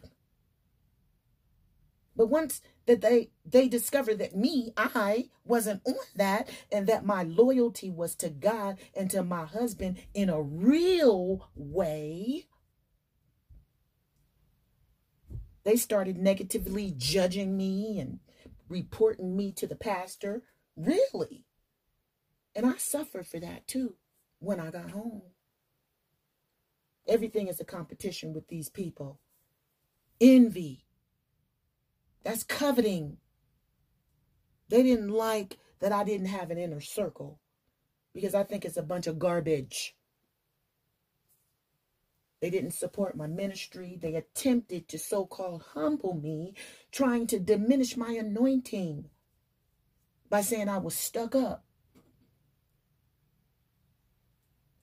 But 2.15 2.27
once 2.27 2.61
that 2.87 3.01
they 3.01 3.29
they 3.45 3.67
discovered 3.67 4.17
that 4.19 4.35
me, 4.35 4.73
I 4.75 5.29
wasn't 5.45 5.81
on 5.85 5.95
that, 6.15 6.49
and 6.71 6.87
that 6.87 7.05
my 7.05 7.23
loyalty 7.23 7.89
was 7.89 8.15
to 8.15 8.29
God 8.29 8.79
and 8.95 9.09
to 9.11 9.23
my 9.23 9.45
husband 9.45 9.97
in 10.13 10.29
a 10.29 10.41
real 10.41 11.49
way, 11.55 12.47
they 15.63 15.75
started 15.77 16.17
negatively 16.17 16.93
judging 16.97 17.55
me 17.55 17.99
and 17.99 18.19
reporting 18.67 19.35
me 19.35 19.51
to 19.53 19.67
the 19.67 19.75
pastor. 19.75 20.43
Really? 20.75 21.45
And 22.55 22.65
I 22.65 22.77
suffered 22.77 23.27
for 23.27 23.39
that 23.39 23.67
too 23.67 23.95
when 24.39 24.59
I 24.59 24.71
got 24.71 24.91
home. 24.91 25.23
Everything 27.07 27.47
is 27.47 27.59
a 27.59 27.65
competition 27.65 28.33
with 28.33 28.47
these 28.47 28.69
people. 28.69 29.19
Envy. 30.19 30.85
That's 32.23 32.43
coveting. 32.43 33.17
They 34.69 34.83
didn't 34.83 35.09
like 35.09 35.57
that 35.79 35.91
I 35.91 36.03
didn't 36.03 36.27
have 36.27 36.51
an 36.51 36.57
inner 36.57 36.81
circle 36.81 37.39
because 38.13 38.35
I 38.35 38.43
think 38.43 38.65
it's 38.65 38.77
a 38.77 38.83
bunch 38.83 39.07
of 39.07 39.19
garbage. 39.19 39.95
They 42.41 42.49
didn't 42.49 42.71
support 42.71 43.15
my 43.15 43.27
ministry. 43.27 43.99
They 44.01 44.15
attempted 44.15 44.87
to 44.89 44.97
so 44.97 45.25
called 45.25 45.63
humble 45.73 46.15
me, 46.15 46.55
trying 46.91 47.27
to 47.27 47.39
diminish 47.39 47.95
my 47.95 48.11
anointing 48.11 49.09
by 50.29 50.41
saying 50.41 50.67
I 50.69 50.77
was 50.79 50.95
stuck 50.95 51.35
up. 51.35 51.63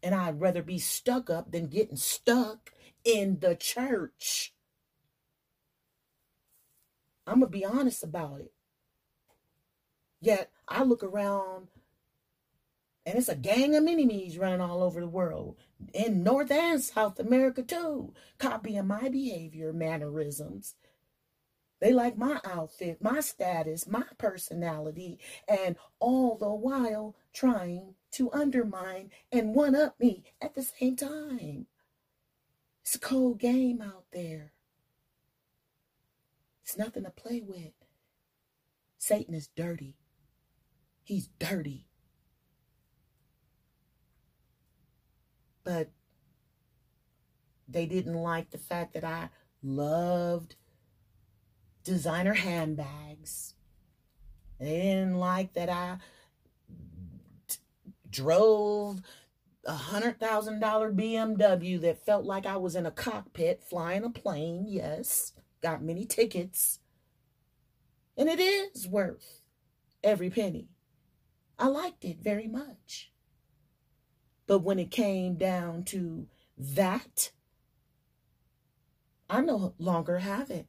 And 0.02 0.14
I'd 0.14 0.40
rather 0.40 0.62
be 0.62 0.78
stuck 0.78 1.28
up 1.28 1.50
than 1.50 1.66
getting 1.66 1.96
stuck 1.96 2.72
in 3.04 3.38
the 3.40 3.54
church. 3.54 4.54
I'm 7.26 7.40
going 7.40 7.52
to 7.52 7.58
be 7.58 7.64
honest 7.64 8.02
about 8.02 8.40
it. 8.40 8.52
Yet 10.20 10.50
I 10.66 10.82
look 10.82 11.02
around 11.02 11.68
and 13.08 13.16
it's 13.16 13.30
a 13.30 13.36
gang 13.36 13.74
of 13.74 13.84
mini-me's 13.84 14.36
running 14.36 14.60
all 14.60 14.82
over 14.82 15.00
the 15.00 15.06
world 15.06 15.56
in 15.94 16.22
North 16.22 16.50
and 16.50 16.82
South 16.82 17.18
America 17.18 17.62
too, 17.62 18.12
copying 18.38 18.86
my 18.86 19.08
behavior, 19.08 19.72
mannerisms. 19.72 20.74
They 21.80 21.92
like 21.92 22.18
my 22.18 22.38
outfit, 22.44 23.00
my 23.00 23.20
status, 23.20 23.86
my 23.86 24.04
personality, 24.18 25.18
and 25.48 25.76
all 26.00 26.36
the 26.36 26.50
while 26.50 27.16
trying 27.32 27.94
to 28.12 28.32
undermine 28.32 29.10
and 29.30 29.54
one 29.54 29.74
up 29.74 29.98
me 30.00 30.24
at 30.40 30.54
the 30.54 30.62
same 30.62 30.96
time. 30.96 31.66
It's 32.82 32.94
a 32.94 33.00
cold 33.00 33.38
game 33.38 33.82
out 33.82 34.04
there. 34.12 34.52
It's 36.62 36.78
nothing 36.78 37.04
to 37.04 37.10
play 37.10 37.42
with. 37.46 37.72
Satan 38.98 39.34
is 39.34 39.48
dirty. 39.48 39.96
He's 41.04 41.28
dirty. 41.38 41.86
But 45.64 45.90
they 47.68 47.86
didn't 47.86 48.14
like 48.14 48.50
the 48.50 48.58
fact 48.58 48.94
that 48.94 49.04
I 49.04 49.28
loved 49.62 50.56
designer 51.84 52.34
handbags. 52.34 53.54
They 54.58 54.80
didn't 54.80 55.18
like 55.18 55.52
that 55.54 55.68
I 55.68 55.98
drove 58.10 59.02
a 59.64 59.72
hundred 59.72 60.18
thousand 60.18 60.60
dollar 60.60 60.92
BMW 60.92 61.80
that 61.80 62.04
felt 62.04 62.24
like 62.24 62.46
I 62.46 62.56
was 62.56 62.74
in 62.74 62.86
a 62.86 62.90
cockpit 62.90 63.62
flying 63.62 64.04
a 64.04 64.10
plane. 64.10 64.64
Yes, 64.66 65.32
got 65.62 65.82
many 65.82 66.04
tickets. 66.04 66.80
And 68.16 68.28
it 68.28 68.40
is 68.40 68.88
worth 68.88 69.42
every 70.02 70.30
penny. 70.30 70.68
I 71.58 71.66
liked 71.68 72.04
it 72.04 72.18
very 72.20 72.48
much. 72.48 73.12
But 74.46 74.60
when 74.60 74.78
it 74.78 74.90
came 74.90 75.36
down 75.36 75.84
to 75.84 76.26
that, 76.56 77.32
I 79.28 79.40
no 79.42 79.74
longer 79.78 80.18
have 80.18 80.50
it. 80.50 80.66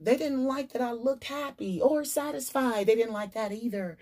They 0.00 0.16
didn't 0.16 0.46
like 0.46 0.72
that 0.72 0.80
I 0.80 0.92
looked 0.92 1.24
happy 1.24 1.80
or 1.80 2.04
satisfied. 2.04 2.86
They 2.86 2.94
didn't 2.94 3.12
like 3.12 3.34
that 3.34 3.52
either. 3.52 3.98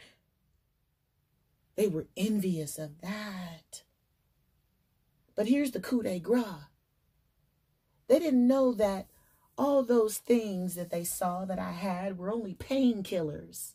They 1.74 1.88
were 1.88 2.06
envious 2.16 2.78
of 2.78 3.00
that. 3.00 3.82
But 5.34 5.48
here's 5.48 5.72
the 5.72 5.80
coup 5.80 6.02
de 6.02 6.20
grace. 6.20 6.44
They 8.06 8.20
didn't 8.20 8.46
know 8.46 8.72
that 8.74 9.08
all 9.56 9.82
those 9.82 10.18
things 10.18 10.76
that 10.76 10.90
they 10.90 11.04
saw 11.04 11.44
that 11.44 11.58
I 11.58 11.72
had 11.72 12.16
were 12.16 12.32
only 12.32 12.54
painkillers. 12.54 13.74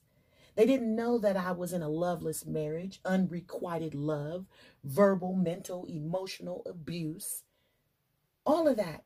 They 0.56 0.66
didn't 0.66 0.96
know 0.96 1.18
that 1.18 1.36
I 1.36 1.52
was 1.52 1.74
in 1.74 1.82
a 1.82 1.90
loveless 1.90 2.46
marriage, 2.46 3.02
unrequited 3.04 3.94
love, 3.94 4.46
verbal, 4.84 5.34
mental, 5.34 5.86
emotional 5.86 6.64
abuse. 6.66 7.44
All 8.46 8.68
of 8.68 8.78
that 8.78 9.04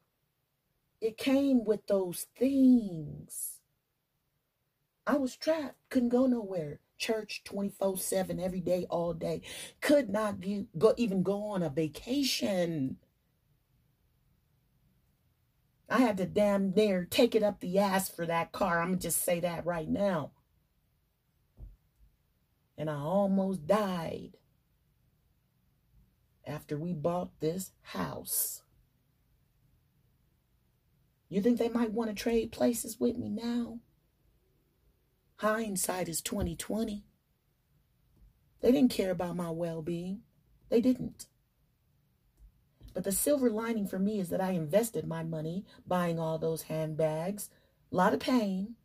it 1.01 1.17
came 1.17 1.63
with 1.63 1.85
those 1.87 2.27
things. 2.37 3.59
I 5.05 5.17
was 5.17 5.35
trapped, 5.35 5.77
couldn't 5.89 6.09
go 6.09 6.25
nowhere. 6.25 6.79
Church 6.97 7.43
24 7.45 7.97
7 7.97 8.39
every 8.39 8.59
day, 8.59 8.85
all 8.89 9.13
day. 9.13 9.41
Could 9.81 10.09
not 10.09 10.37
go, 10.77 10.93
even 10.97 11.21
go 11.21 11.43
on 11.49 11.61
a 11.61 11.69
vacation. 11.69 12.97
I 15.89 15.99
had 15.99 16.17
to 16.17 16.25
damn 16.25 16.73
near 16.73 17.05
take 17.05 17.35
it 17.35 17.43
up 17.43 17.59
the 17.59 17.79
ass 17.79 18.09
for 18.09 18.25
that 18.25 18.51
car. 18.51 18.81
I'm 18.81 18.89
going 18.89 18.99
to 18.99 19.03
just 19.03 19.23
say 19.23 19.39
that 19.39 19.65
right 19.65 19.87
now. 19.87 20.31
And 22.77 22.89
I 22.89 22.95
almost 22.95 23.65
died 23.65 24.37
after 26.45 26.77
we 26.77 26.93
bought 26.93 27.39
this 27.39 27.71
house. 27.81 28.63
You 31.29 31.41
think 31.41 31.59
they 31.59 31.69
might 31.69 31.91
want 31.91 32.09
to 32.09 32.15
trade 32.15 32.51
places 32.51 32.99
with 32.99 33.17
me 33.17 33.29
now? 33.29 33.79
Hindsight 35.37 36.07
is 36.07 36.21
2020. 36.21 37.03
They 38.61 38.71
didn't 38.71 38.91
care 38.91 39.11
about 39.11 39.35
my 39.35 39.51
well-being. 39.51 40.21
They 40.69 40.81
didn't. 40.81 41.27
But 42.93 43.03
the 43.03 43.11
silver 43.11 43.49
lining 43.49 43.87
for 43.87 43.99
me 43.99 44.19
is 44.19 44.29
that 44.29 44.41
I 44.41 44.51
invested 44.51 45.05
my 45.05 45.23
money 45.23 45.65
buying 45.85 46.17
all 46.19 46.39
those 46.39 46.63
handbags. 46.63 47.49
A 47.91 47.95
lot 47.95 48.13
of 48.13 48.19
pain. 48.19 48.75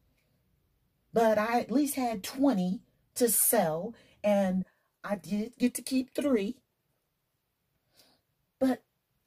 But 1.12 1.38
I 1.38 1.60
at 1.60 1.70
least 1.70 1.94
had 1.94 2.22
20 2.22 2.80
to 3.14 3.28
sell, 3.28 3.94
and 4.22 4.64
I 5.02 5.16
did 5.16 5.56
get 5.58 5.74
to 5.74 5.82
keep 5.82 6.14
three. 6.14 6.61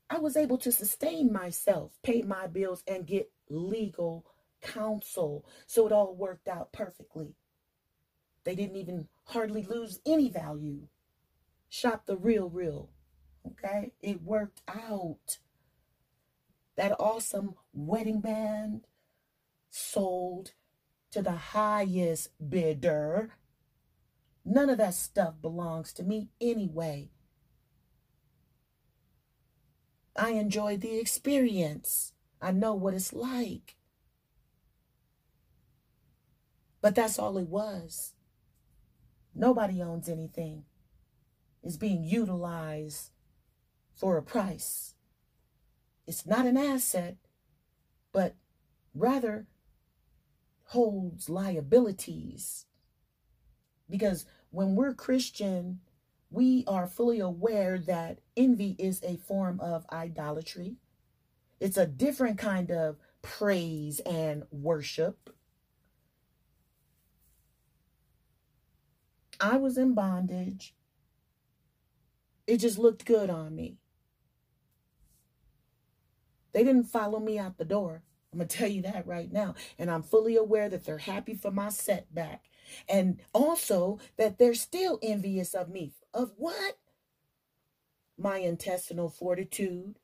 I 0.10 0.20
was 0.20 0.38
able 0.38 0.58
to 0.60 0.72
sustain 0.72 1.34
myself, 1.34 1.94
pay 2.04 2.22
my 2.22 2.48
bills, 2.48 2.84
and 2.88 3.08
get 3.08 3.32
legal 3.50 4.26
counsel. 4.62 5.46
So 5.66 5.88
it 5.88 5.92
all 5.92 6.16
worked 6.16 6.48
out 6.48 6.72
perfectly. 6.72 7.36
They 8.44 8.56
didn't 8.56 8.76
even 8.76 9.08
hardly 9.26 9.64
lose 9.64 10.00
any 10.06 10.30
value. 10.30 10.88
Shop 11.70 12.06
the 12.06 12.18
RealReal. 12.18 12.90
Okay? 13.48 13.94
It 14.02 14.22
worked 14.22 14.62
out. 14.68 15.40
That 16.76 17.00
awesome 17.00 17.56
wedding 17.74 18.22
band 18.22 18.86
sold 19.70 20.52
to 21.12 21.22
the 21.22 21.32
highest 21.32 22.30
bidder. 22.50 23.34
None 24.44 24.70
of 24.70 24.78
that 24.78 24.94
stuff 24.94 25.36
belongs 25.42 25.92
to 25.94 26.04
me 26.04 26.30
anyway. 26.40 27.10
I 30.16 30.32
enjoyed 30.32 30.82
the 30.82 30.98
experience. 30.98 32.14
I 32.42 32.52
know 32.52 32.74
what 32.74 32.94
it's 32.94 33.14
like. 33.14 33.76
But 36.82 36.96
that's 36.96 37.20
all 37.20 37.38
it 37.38 37.50
was. 37.50 38.14
Nobody 39.34 39.82
owns 39.82 40.08
anything. 40.08 40.64
It's 41.64 41.78
being 41.78 42.04
utilized 42.04 43.10
for 43.94 44.18
a 44.18 44.24
price. 44.24 44.94
It's 46.08 46.26
not 46.26 46.46
an 46.46 46.58
asset, 46.58 47.18
but 48.14 48.36
rather 48.94 49.48
holds 50.66 51.30
liabilities. 51.30 52.66
Because 53.90 54.26
when 54.52 54.76
we're 54.76 54.94
Christian, 54.94 55.80
we 56.30 56.64
are 56.68 56.88
fully 56.88 57.20
aware 57.20 57.78
that 57.80 58.20
envy 58.36 58.76
is 58.80 59.02
a 59.04 59.18
form 59.18 59.60
of 59.60 59.86
idolatry. 59.92 60.76
It's 61.60 61.78
a 61.78 61.86
different 61.86 62.38
kind 62.38 62.72
of 62.72 62.98
praise 63.22 64.00
and 64.02 64.44
worship. 64.52 65.30
I 69.40 69.58
was 69.58 69.78
in 69.78 69.94
bondage. 69.94 70.76
It 72.48 72.58
just 72.58 72.78
looked 72.78 73.06
good 73.06 73.30
on 73.30 73.56
me. 73.56 73.78
They 76.54 76.64
didn't 76.64 76.86
follow 76.86 77.20
me 77.20 77.38
out 77.38 77.58
the 77.58 77.66
door. 77.66 78.04
I'm 78.32 78.40
going 78.40 78.48
to 78.48 78.58
tell 78.58 78.68
you 78.68 78.82
that 78.84 79.08
right 79.08 79.32
now. 79.32 79.56
And 79.78 79.90
I'm 79.90 80.04
fully 80.04 80.36
aware 80.36 80.70
that 80.70 80.86
they're 80.86 80.98
happy 80.98 81.34
for 81.34 81.52
my 81.52 81.70
setback. 81.70 82.46
And 82.88 83.20
also 83.34 84.00
that 84.18 84.38
they're 84.38 84.54
still 84.54 85.00
envious 85.02 85.54
of 85.54 85.70
me. 85.70 85.94
Of 86.14 86.34
what? 86.38 86.78
My 88.18 88.38
intestinal 88.38 89.10
fortitude, 89.10 89.96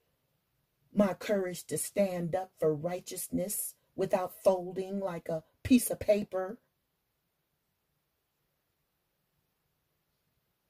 my 0.93 1.13
courage 1.13 1.65
to 1.65 1.78
stand 1.78 2.36
up 2.36 2.52
for 2.60 2.74
righteousness 2.74 3.76
without 3.95 4.43
folding 4.43 5.00
like 5.00 5.30
a 5.30 5.43
piece 5.63 5.89
of 5.89 6.00
paper. 6.00 6.58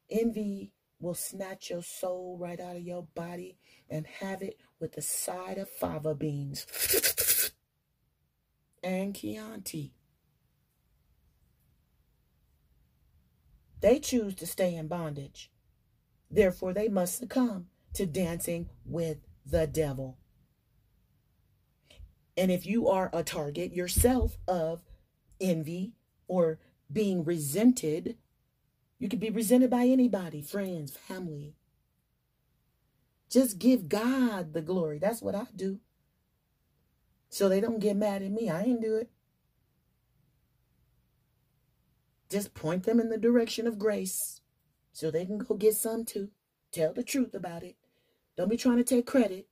Envy 0.09 0.71
will 0.99 1.13
snatch 1.15 1.69
your 1.69 1.81
soul 1.81 2.37
right 2.39 2.59
out 2.59 2.75
of 2.75 2.83
your 2.83 3.03
body 3.15 3.57
and 3.89 4.05
have 4.05 4.41
it 4.41 4.59
with 4.79 4.95
a 4.97 5.01
side 5.01 5.57
of 5.57 5.69
fava 5.69 6.13
beans 6.13 7.51
and 8.83 9.15
Chianti. 9.15 9.93
They 13.81 13.99
choose 13.99 14.35
to 14.35 14.47
stay 14.47 14.75
in 14.75 14.87
bondage. 14.87 15.51
Therefore, 16.29 16.73
they 16.73 16.87
must 16.87 17.17
succumb 17.17 17.67
to 17.93 18.05
dancing 18.05 18.69
with 18.85 19.17
the 19.45 19.67
devil. 19.67 20.17
And 22.37 22.51
if 22.51 22.65
you 22.65 22.87
are 22.87 23.09
a 23.11 23.23
target 23.23 23.73
yourself 23.73 24.37
of 24.47 24.81
envy 25.39 25.93
or 26.27 26.59
being 26.91 27.23
resented, 27.23 28.17
you 28.99 29.09
could 29.09 29.19
be 29.19 29.29
resented 29.29 29.69
by 29.69 29.85
anybody, 29.85 30.41
friends, 30.41 30.95
family. 30.95 31.55
Just 33.29 33.59
give 33.59 33.89
God 33.89 34.53
the 34.53 34.61
glory. 34.61 34.99
That's 34.99 35.21
what 35.21 35.35
I 35.35 35.47
do. 35.55 35.79
So 37.29 37.49
they 37.49 37.61
don't 37.61 37.79
get 37.79 37.95
mad 37.95 38.21
at 38.21 38.31
me. 38.31 38.49
I 38.49 38.63
ain't 38.63 38.81
do 38.81 38.95
it. 38.95 39.09
Just 42.31 42.53
point 42.53 42.85
them 42.85 43.01
in 43.01 43.09
the 43.09 43.17
direction 43.17 43.67
of 43.67 43.77
grace 43.77 44.39
so 44.93 45.11
they 45.11 45.25
can 45.25 45.37
go 45.37 45.53
get 45.55 45.75
some 45.75 46.05
too. 46.05 46.29
Tell 46.71 46.93
the 46.93 47.03
truth 47.03 47.33
about 47.33 47.61
it. 47.61 47.75
Don't 48.37 48.49
be 48.49 48.55
trying 48.55 48.77
to 48.77 48.85
take 48.85 49.05
credit. 49.05 49.47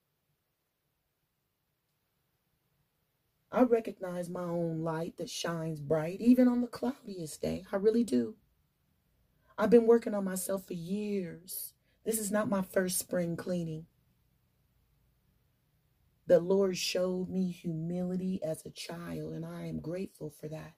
I 3.52 3.64
recognize 3.64 4.30
my 4.30 4.44
own 4.44 4.82
light 4.82 5.18
that 5.18 5.30
shines 5.30 5.82
bright, 5.82 6.22
even 6.22 6.48
on 6.48 6.62
the 6.62 6.68
cloudiest 6.68 7.42
day. 7.42 7.66
I 7.70 7.76
really 7.76 8.06
do. 8.06 8.36
I've 9.58 9.72
been 9.72 9.86
working 9.86 10.14
on 10.14 10.24
myself 10.24 10.66
for 10.66 10.74
years. 10.74 11.74
This 12.06 12.18
is 12.18 12.32
not 12.32 12.48
my 12.48 12.62
first 12.62 12.98
spring 12.98 13.36
cleaning. 13.36 13.88
The 16.28 16.40
Lord 16.40 16.78
showed 16.78 17.28
me 17.30 17.52
humility 17.52 18.40
as 18.42 18.66
a 18.66 18.70
child, 18.70 19.34
and 19.34 19.46
I 19.46 19.66
am 19.66 19.82
grateful 19.82 20.30
for 20.30 20.48
that. 20.48 20.76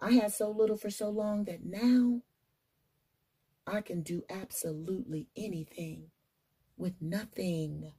I 0.00 0.12
had 0.12 0.32
so 0.32 0.50
little 0.50 0.76
for 0.76 0.90
so 0.90 1.10
long 1.10 1.44
that 1.44 1.64
now 1.64 2.22
I 3.66 3.80
can 3.82 4.02
do 4.02 4.24
absolutely 4.30 5.28
anything 5.36 6.10
with 6.76 6.94
nothing. 7.00 7.92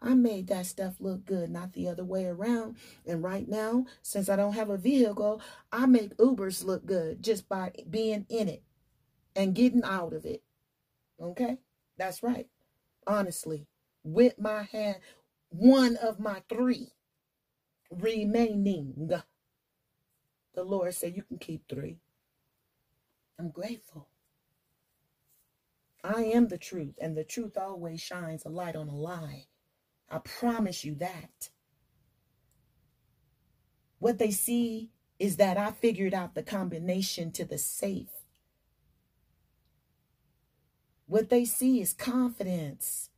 I 0.00 0.14
made 0.14 0.48
that 0.48 0.66
stuff 0.66 0.96
look 1.00 1.24
good, 1.24 1.50
not 1.50 1.72
the 1.72 1.88
other 1.88 2.04
way 2.04 2.26
around. 2.26 2.76
And 3.06 3.22
right 3.22 3.48
now, 3.48 3.86
since 4.02 4.28
I 4.28 4.36
don't 4.36 4.52
have 4.54 4.68
a 4.68 4.76
vehicle, 4.76 5.40
I 5.72 5.86
make 5.86 6.16
Ubers 6.16 6.64
look 6.64 6.84
good 6.84 7.22
just 7.22 7.48
by 7.48 7.72
being 7.88 8.26
in 8.28 8.48
it 8.48 8.62
and 9.34 9.54
getting 9.54 9.82
out 9.82 10.12
of 10.12 10.26
it. 10.26 10.42
Okay? 11.20 11.58
That's 11.96 12.22
right. 12.22 12.48
Honestly, 13.06 13.66
with 14.02 14.38
my 14.38 14.64
hand, 14.64 14.96
one 15.48 15.96
of 15.96 16.18
my 16.20 16.42
three 16.48 16.92
remaining. 17.90 19.10
The 20.54 20.64
Lord 20.64 20.94
said, 20.94 21.16
You 21.16 21.22
can 21.22 21.38
keep 21.38 21.68
three. 21.68 21.98
I'm 23.38 23.50
grateful. 23.50 24.08
I 26.02 26.24
am 26.24 26.48
the 26.48 26.58
truth, 26.58 26.94
and 27.00 27.16
the 27.16 27.24
truth 27.24 27.56
always 27.56 28.00
shines 28.00 28.44
a 28.44 28.50
light 28.50 28.76
on 28.76 28.88
a 28.88 28.94
lie. 28.94 29.46
I 30.10 30.18
promise 30.18 30.84
you 30.84 30.94
that. 30.96 31.50
What 33.98 34.18
they 34.18 34.30
see 34.30 34.90
is 35.18 35.36
that 35.36 35.56
I 35.56 35.72
figured 35.72 36.14
out 36.14 36.34
the 36.34 36.42
combination 36.42 37.32
to 37.32 37.44
the 37.44 37.58
safe 37.58 38.08
what 41.06 41.28
they 41.28 41.44
see 41.44 41.80
is 41.80 41.92
confidence. 41.92 43.10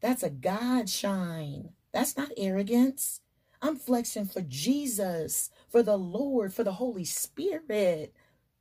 That's 0.00 0.22
a 0.22 0.30
God 0.30 0.88
shine. 0.88 1.70
That's 1.92 2.16
not 2.16 2.30
arrogance. 2.36 3.20
I'm 3.62 3.76
flexing 3.76 4.26
for 4.26 4.42
Jesus, 4.42 5.48
for 5.70 5.84
the 5.84 5.96
Lord, 5.96 6.52
for 6.52 6.64
the 6.64 6.72
Holy 6.72 7.04
Spirit. 7.04 8.12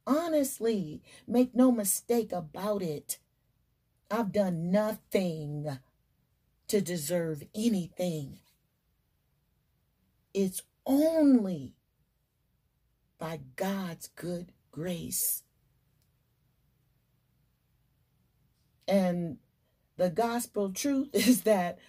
Honestly, 0.05 1.01
make 1.27 1.55
no 1.55 1.71
mistake 1.71 2.31
about 2.31 2.83
it. 2.83 3.17
I've 4.11 4.31
done 4.31 4.71
nothing 4.71 5.79
to 6.67 6.81
deserve 6.81 7.43
anything. 7.55 8.39
It's 10.33 10.61
only 10.85 11.73
by 13.17 13.39
God's 13.55 14.07
good 14.07 14.51
grace. 14.71 15.43
And 18.87 19.37
the 19.97 20.09
gospel 20.09 20.71
truth 20.71 21.09
is 21.13 21.41
that 21.43 21.79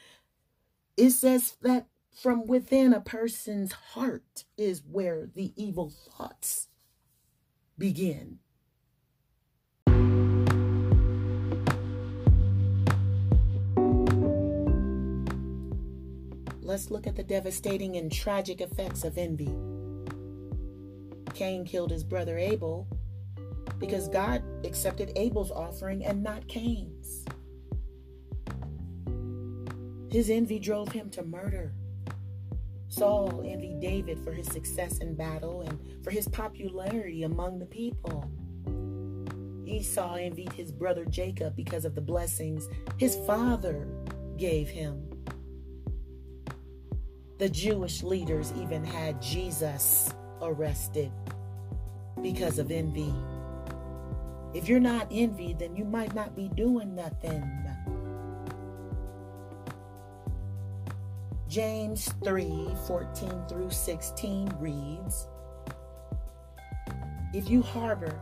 it 0.96 1.10
says 1.10 1.56
that 1.62 1.86
from 2.12 2.46
within 2.46 2.92
a 2.92 3.00
person's 3.00 3.72
heart 3.72 4.44
is 4.56 4.82
where 4.88 5.28
the 5.34 5.52
evil 5.56 5.90
thoughts 5.90 6.68
begin. 7.78 8.38
Let's 16.60 16.90
look 16.90 17.06
at 17.06 17.16
the 17.16 17.24
devastating 17.24 17.96
and 17.96 18.10
tragic 18.10 18.60
effects 18.60 19.04
of 19.04 19.18
envy. 19.18 19.54
Cain 21.34 21.64
killed 21.64 21.90
his 21.90 22.04
brother 22.04 22.38
Abel 22.38 22.86
because 23.78 24.08
God 24.08 24.42
accepted 24.64 25.12
Abel's 25.16 25.50
offering 25.50 26.04
and 26.04 26.22
not 26.22 26.46
Cain's. 26.46 27.24
His 30.10 30.30
envy 30.30 30.58
drove 30.58 30.92
him 30.92 31.10
to 31.10 31.22
murder. 31.22 31.74
Saul 32.92 33.42
envied 33.46 33.80
David 33.80 34.18
for 34.22 34.32
his 34.32 34.46
success 34.48 34.98
in 34.98 35.14
battle 35.14 35.62
and 35.62 35.80
for 36.04 36.10
his 36.10 36.28
popularity 36.28 37.22
among 37.22 37.58
the 37.58 37.64
people. 37.64 38.30
Esau 39.66 40.16
envied 40.16 40.52
his 40.52 40.70
brother 40.70 41.06
Jacob 41.06 41.56
because 41.56 41.86
of 41.86 41.94
the 41.94 42.02
blessings 42.02 42.68
his 42.98 43.16
father 43.26 43.88
gave 44.36 44.68
him. 44.68 45.08
The 47.38 47.48
Jewish 47.48 48.02
leaders 48.02 48.52
even 48.60 48.84
had 48.84 49.22
Jesus 49.22 50.12
arrested 50.42 51.10
because 52.20 52.58
of 52.58 52.70
envy. 52.70 53.14
If 54.52 54.68
you're 54.68 54.80
not 54.80 55.08
envied, 55.10 55.60
then 55.60 55.74
you 55.74 55.86
might 55.86 56.14
not 56.14 56.36
be 56.36 56.50
doing 56.50 56.94
nothing. 56.94 57.71
James 61.52 62.14
3 62.24 62.74
14 62.86 63.42
through 63.46 63.70
16 63.70 64.48
reads 64.58 65.28
If 67.34 67.50
you 67.50 67.60
harbor 67.60 68.18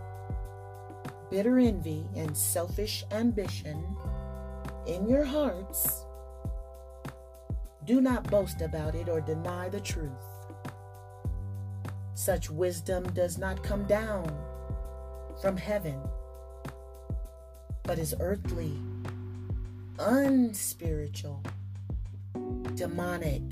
bitter 1.31 1.61
envy 1.61 2.09
and 2.16 2.37
selfish 2.37 3.05
ambition 3.12 3.87
in 4.88 5.09
your 5.09 5.23
hearts, 5.23 6.07
do 7.85 8.01
not 8.01 8.29
boast 8.29 8.62
about 8.62 8.97
it 8.97 9.09
or 9.09 9.21
deny 9.21 9.69
the 9.69 9.81
truth. 9.81 10.11
Such 12.14 12.51
wisdom 12.51 13.05
does 13.12 13.38
not 13.38 13.62
come 13.62 13.85
down 13.85 14.27
from 15.40 15.57
heaven 15.57 16.01
but 17.85 17.97
is 17.97 18.12
earthly, 18.19 18.77
unspiritual, 20.01 21.45
demonic. 22.74 23.42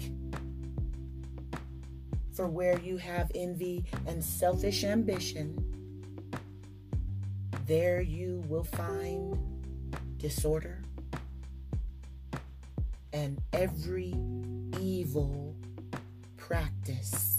For 2.32 2.46
where 2.46 2.78
you 2.78 2.96
have 2.98 3.32
envy 3.34 3.84
and 4.06 4.22
selfish 4.22 4.84
ambition, 4.84 5.64
there 7.66 8.00
you 8.00 8.44
will 8.48 8.64
find 8.64 9.36
disorder 10.18 10.82
and 13.12 13.40
every 13.52 14.14
evil 14.78 15.56
practice. 16.36 17.38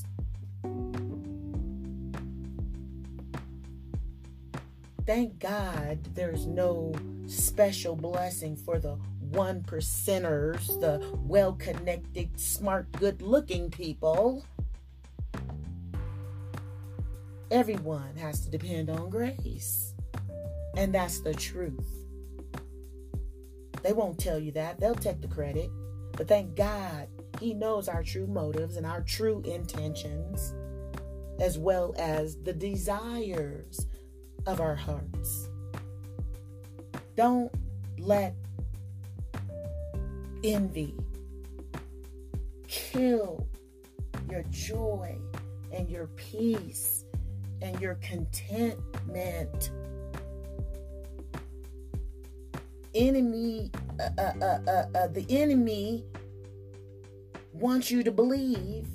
thank 5.09 5.39
God 5.39 5.97
there's 6.13 6.45
no 6.45 6.93
special 7.25 7.95
blessing 7.95 8.55
for 8.55 8.77
the 8.77 8.95
one 9.31 9.61
percenters, 9.61 10.67
the 10.79 11.17
well 11.23 11.53
connected, 11.53 12.39
smart, 12.39 12.91
good 12.93 13.21
looking 13.21 13.69
people. 13.69 14.45
Everyone 17.51 18.15
has 18.17 18.41
to 18.41 18.51
depend 18.51 18.89
on 18.89 19.09
grace. 19.09 19.93
And 20.77 20.93
that's 20.93 21.19
the 21.21 21.33
truth. 21.33 22.05
They 23.81 23.93
won't 23.93 24.19
tell 24.19 24.39
you 24.39 24.51
that, 24.53 24.79
they'll 24.79 24.95
take 24.95 25.21
the 25.21 25.27
credit. 25.27 25.69
But 26.13 26.27
thank 26.27 26.55
God, 26.55 27.07
He 27.39 27.53
knows 27.53 27.87
our 27.87 28.03
true 28.03 28.27
motives 28.27 28.77
and 28.77 28.85
our 28.85 29.01
true 29.01 29.41
intentions, 29.45 30.53
as 31.39 31.57
well 31.57 31.95
as 31.97 32.35
the 32.43 32.53
desires 32.53 33.87
of 34.45 34.59
our 34.59 34.75
hearts. 34.75 35.49
Don't 37.15 37.51
let 37.97 38.35
envy 40.43 40.95
kill 42.69 43.47
your 44.29 44.43
joy 44.51 45.17
and 45.73 45.89
your 45.89 46.07
peace 46.15 47.03
and 47.61 47.79
your 47.81 47.95
contentment. 47.95 49.71
Enemy, 52.95 53.71
uh, 53.99 54.09
uh, 54.17 54.33
uh, 54.41 54.59
uh, 54.67 54.85
uh 54.95 55.07
the 55.07 55.25
enemy 55.29 56.03
wants 57.53 57.91
you 57.91 58.03
to 58.03 58.11
believe 58.11 58.87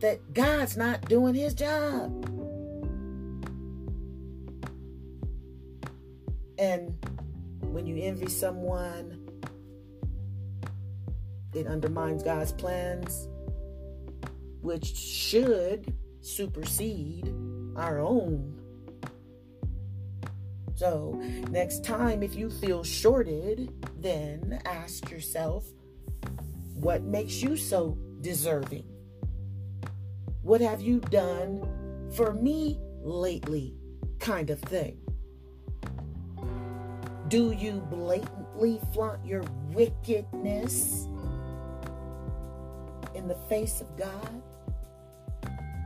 that 0.00 0.32
God's 0.32 0.76
not 0.76 1.08
doing 1.08 1.34
his 1.34 1.54
job. 1.54 2.24
And 6.56 6.96
when 7.60 7.86
you 7.86 7.96
envy 8.02 8.28
someone, 8.28 9.17
it 11.58 11.66
undermines 11.66 12.22
God's 12.22 12.52
plans, 12.52 13.28
which 14.62 14.96
should 14.96 15.92
supersede 16.20 17.34
our 17.76 17.98
own. 17.98 18.54
So, 20.76 21.20
next 21.50 21.84
time, 21.84 22.22
if 22.22 22.36
you 22.36 22.50
feel 22.50 22.84
shorted, 22.84 23.72
then 24.00 24.60
ask 24.64 25.10
yourself 25.10 25.64
what 26.74 27.02
makes 27.02 27.42
you 27.42 27.56
so 27.56 27.98
deserving? 28.20 28.84
What 30.42 30.60
have 30.60 30.80
you 30.80 31.00
done 31.00 32.08
for 32.14 32.32
me 32.32 32.78
lately? 33.02 33.74
Kind 34.20 34.50
of 34.50 34.60
thing. 34.60 34.98
Do 37.26 37.50
you 37.50 37.82
blatantly 37.90 38.80
flaunt 38.92 39.26
your 39.26 39.42
wickedness 39.72 41.08
in 43.18 43.28
the 43.28 43.34
face 43.48 43.80
of 43.80 43.96
God? 43.96 44.42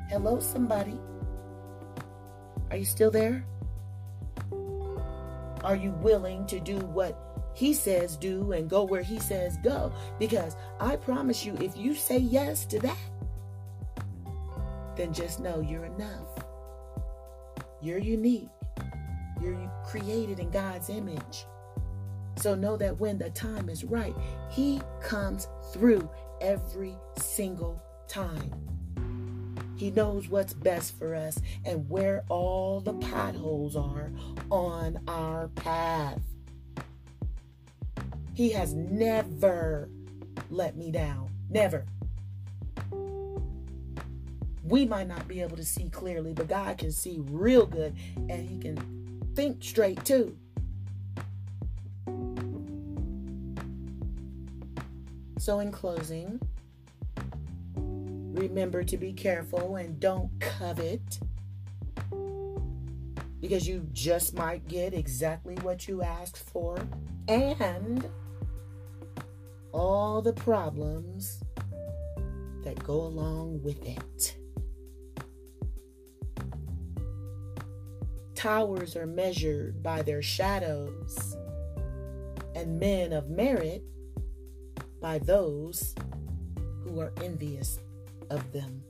Hello, 0.08 0.38
somebody. 0.38 1.00
Are 2.70 2.76
you 2.76 2.84
still 2.84 3.10
there? 3.10 3.44
Are 5.64 5.76
you 5.76 5.92
willing 6.02 6.46
to 6.46 6.60
do 6.60 6.76
what 6.76 7.18
he 7.54 7.72
says 7.72 8.16
do 8.16 8.52
and 8.52 8.68
go 8.68 8.84
where 8.84 9.02
he 9.02 9.18
says 9.18 9.56
go? 9.64 9.92
Because 10.18 10.56
I 10.78 10.96
promise 10.96 11.44
you, 11.44 11.56
if 11.60 11.76
you 11.76 11.94
say 11.94 12.18
yes 12.18 12.66
to 12.66 12.78
that, 12.80 12.96
then 14.96 15.12
just 15.12 15.40
know 15.40 15.60
you're 15.60 15.86
enough. 15.86 16.28
You're 17.80 17.98
unique. 17.98 18.50
You're 19.40 19.70
created 19.86 20.38
in 20.38 20.50
God's 20.50 20.90
image. 20.90 21.46
So 22.36 22.54
know 22.54 22.76
that 22.76 22.98
when 22.98 23.18
the 23.18 23.30
time 23.30 23.68
is 23.68 23.84
right, 23.84 24.14
He 24.50 24.80
comes 25.00 25.48
through 25.72 26.08
every 26.42 26.96
single 27.16 27.80
time. 28.08 28.52
He 29.76 29.90
knows 29.90 30.28
what's 30.28 30.52
best 30.52 30.98
for 30.98 31.14
us 31.14 31.40
and 31.64 31.88
where 31.88 32.24
all 32.28 32.80
the 32.80 32.92
potholes 32.94 33.74
are 33.74 34.12
on 34.50 35.00
our 35.08 35.48
path. 35.48 36.20
He 38.34 38.50
has 38.50 38.74
never 38.74 39.88
let 40.50 40.76
me 40.76 40.90
down. 40.90 41.30
Never. 41.48 41.84
We 44.64 44.84
might 44.84 45.08
not 45.08 45.26
be 45.26 45.40
able 45.40 45.56
to 45.56 45.64
see 45.64 45.88
clearly, 45.88 46.32
but 46.32 46.48
God 46.48 46.78
can 46.78 46.92
see 46.92 47.18
real 47.28 47.66
good 47.66 47.94
and 48.16 48.48
He 48.48 48.58
can 48.58 49.22
think 49.34 49.62
straight 49.62 50.04
too. 50.04 50.36
So, 55.42 55.58
in 55.58 55.72
closing, 55.72 56.40
remember 57.74 58.84
to 58.84 58.96
be 58.96 59.12
careful 59.12 59.74
and 59.74 59.98
don't 59.98 60.30
covet 60.38 61.18
because 63.40 63.66
you 63.66 63.88
just 63.92 64.36
might 64.36 64.68
get 64.68 64.94
exactly 64.94 65.56
what 65.56 65.88
you 65.88 66.00
asked 66.00 66.38
for 66.38 66.78
and 67.26 68.08
all 69.72 70.22
the 70.22 70.32
problems 70.32 71.42
that 72.62 72.80
go 72.84 73.00
along 73.00 73.64
with 73.64 73.84
it. 73.84 74.36
Towers 78.36 78.94
are 78.94 79.08
measured 79.08 79.82
by 79.82 80.02
their 80.02 80.22
shadows, 80.22 81.36
and 82.54 82.78
men 82.78 83.12
of 83.12 83.28
merit 83.28 83.82
by 85.02 85.18
those 85.18 85.96
who 86.84 87.00
are 87.00 87.12
envious 87.22 87.80
of 88.30 88.52
them. 88.52 88.82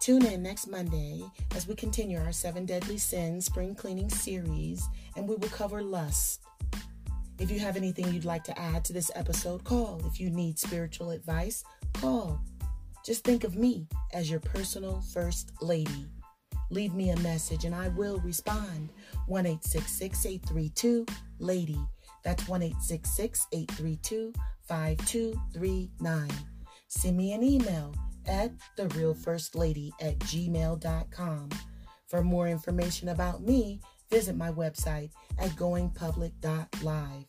Tune 0.00 0.24
in 0.24 0.42
next 0.42 0.68
Monday 0.68 1.22
as 1.54 1.66
we 1.66 1.74
continue 1.74 2.18
our 2.18 2.32
Seven 2.32 2.64
Deadly 2.66 2.98
Sins 2.98 3.46
spring 3.46 3.74
cleaning 3.74 4.08
series 4.08 4.86
and 5.16 5.28
we 5.28 5.34
will 5.34 5.48
cover 5.48 5.82
lust. 5.82 6.47
If 7.38 7.52
you 7.52 7.60
have 7.60 7.76
anything 7.76 8.12
you'd 8.12 8.24
like 8.24 8.42
to 8.44 8.58
add 8.58 8.84
to 8.86 8.92
this 8.92 9.12
episode, 9.14 9.62
call. 9.62 10.02
If 10.06 10.20
you 10.20 10.28
need 10.28 10.58
spiritual 10.58 11.10
advice, 11.10 11.62
call. 11.94 12.40
Just 13.04 13.22
think 13.22 13.44
of 13.44 13.54
me 13.56 13.86
as 14.12 14.28
your 14.28 14.40
personal 14.40 15.00
first 15.12 15.52
lady. 15.60 16.06
Leave 16.70 16.94
me 16.94 17.10
a 17.10 17.16
message 17.20 17.64
and 17.64 17.74
I 17.74 17.88
will 17.88 18.18
respond. 18.20 18.92
1 19.26 19.46
832 19.46 21.06
Lady. 21.38 21.80
That's 22.24 22.48
1 22.48 22.62
832 22.62 24.32
5239. 24.66 26.28
Send 26.88 27.16
me 27.16 27.32
an 27.32 27.42
email 27.42 27.94
at 28.26 28.50
therealfirstlady 28.76 29.92
at 30.00 30.18
gmail.com. 30.18 31.48
For 32.08 32.22
more 32.22 32.48
information 32.48 33.10
about 33.10 33.42
me, 33.42 33.80
visit 34.10 34.36
my 34.36 34.50
website 34.50 35.10
at 35.38 35.50
goingpublic.live. 35.50 37.24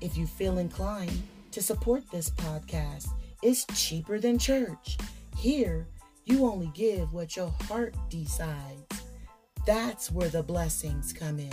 If 0.00 0.16
you 0.16 0.26
feel 0.26 0.58
inclined 0.58 1.22
to 1.52 1.62
support 1.62 2.10
this 2.10 2.30
podcast, 2.30 3.08
it's 3.42 3.66
cheaper 3.74 4.18
than 4.18 4.38
church. 4.38 4.98
Here, 5.36 5.86
you 6.24 6.44
only 6.46 6.70
give 6.74 7.12
what 7.12 7.36
your 7.36 7.52
heart 7.62 7.94
decides. 8.08 9.02
That's 9.66 10.10
where 10.10 10.28
the 10.28 10.42
blessings 10.42 11.12
come 11.12 11.38
in, 11.38 11.52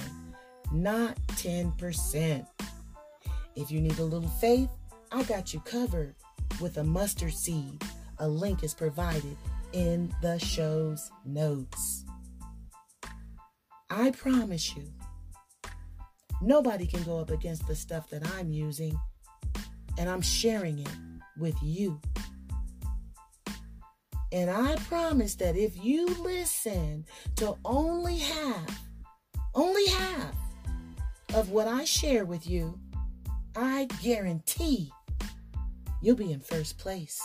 not 0.71 1.15
10%. 1.27 2.45
If 3.55 3.71
you 3.71 3.81
need 3.81 3.99
a 3.99 4.03
little 4.03 4.29
faith, 4.29 4.69
I 5.11 5.23
got 5.23 5.53
you 5.53 5.59
covered 5.61 6.15
with 6.59 6.77
a 6.77 6.83
mustard 6.83 7.33
seed 7.33 7.83
a 8.19 8.27
link 8.27 8.63
is 8.63 8.73
provided 8.73 9.37
in 9.71 10.13
the 10.21 10.37
show's 10.39 11.11
notes. 11.25 12.03
I 13.89 14.11
promise 14.11 14.75
you, 14.75 14.83
nobody 16.41 16.85
can 16.85 17.03
go 17.03 17.19
up 17.19 17.31
against 17.31 17.67
the 17.67 17.75
stuff 17.75 18.09
that 18.09 18.25
I'm 18.37 18.51
using, 18.51 18.99
and 19.97 20.09
I'm 20.09 20.21
sharing 20.21 20.79
it 20.79 20.89
with 21.37 21.55
you. 21.61 21.99
And 24.31 24.49
I 24.49 24.75
promise 24.87 25.35
that 25.35 25.55
if 25.55 25.83
you 25.83 26.05
listen 26.21 27.05
to 27.37 27.55
only 27.65 28.19
half, 28.19 28.79
only 29.55 29.87
half 29.87 30.35
of 31.33 31.49
what 31.49 31.67
I 31.67 31.83
share 31.83 32.25
with 32.25 32.47
you, 32.47 32.79
I 33.55 33.87
guarantee 34.03 34.91
you'll 36.01 36.15
be 36.15 36.31
in 36.31 36.41
first 36.41 36.77
place. 36.77 37.19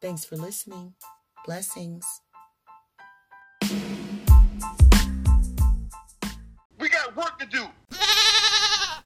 Thanks 0.00 0.24
for 0.24 0.36
listening. 0.36 0.94
Blessings. 1.46 2.04
To 7.38 7.46
do. 7.46 7.77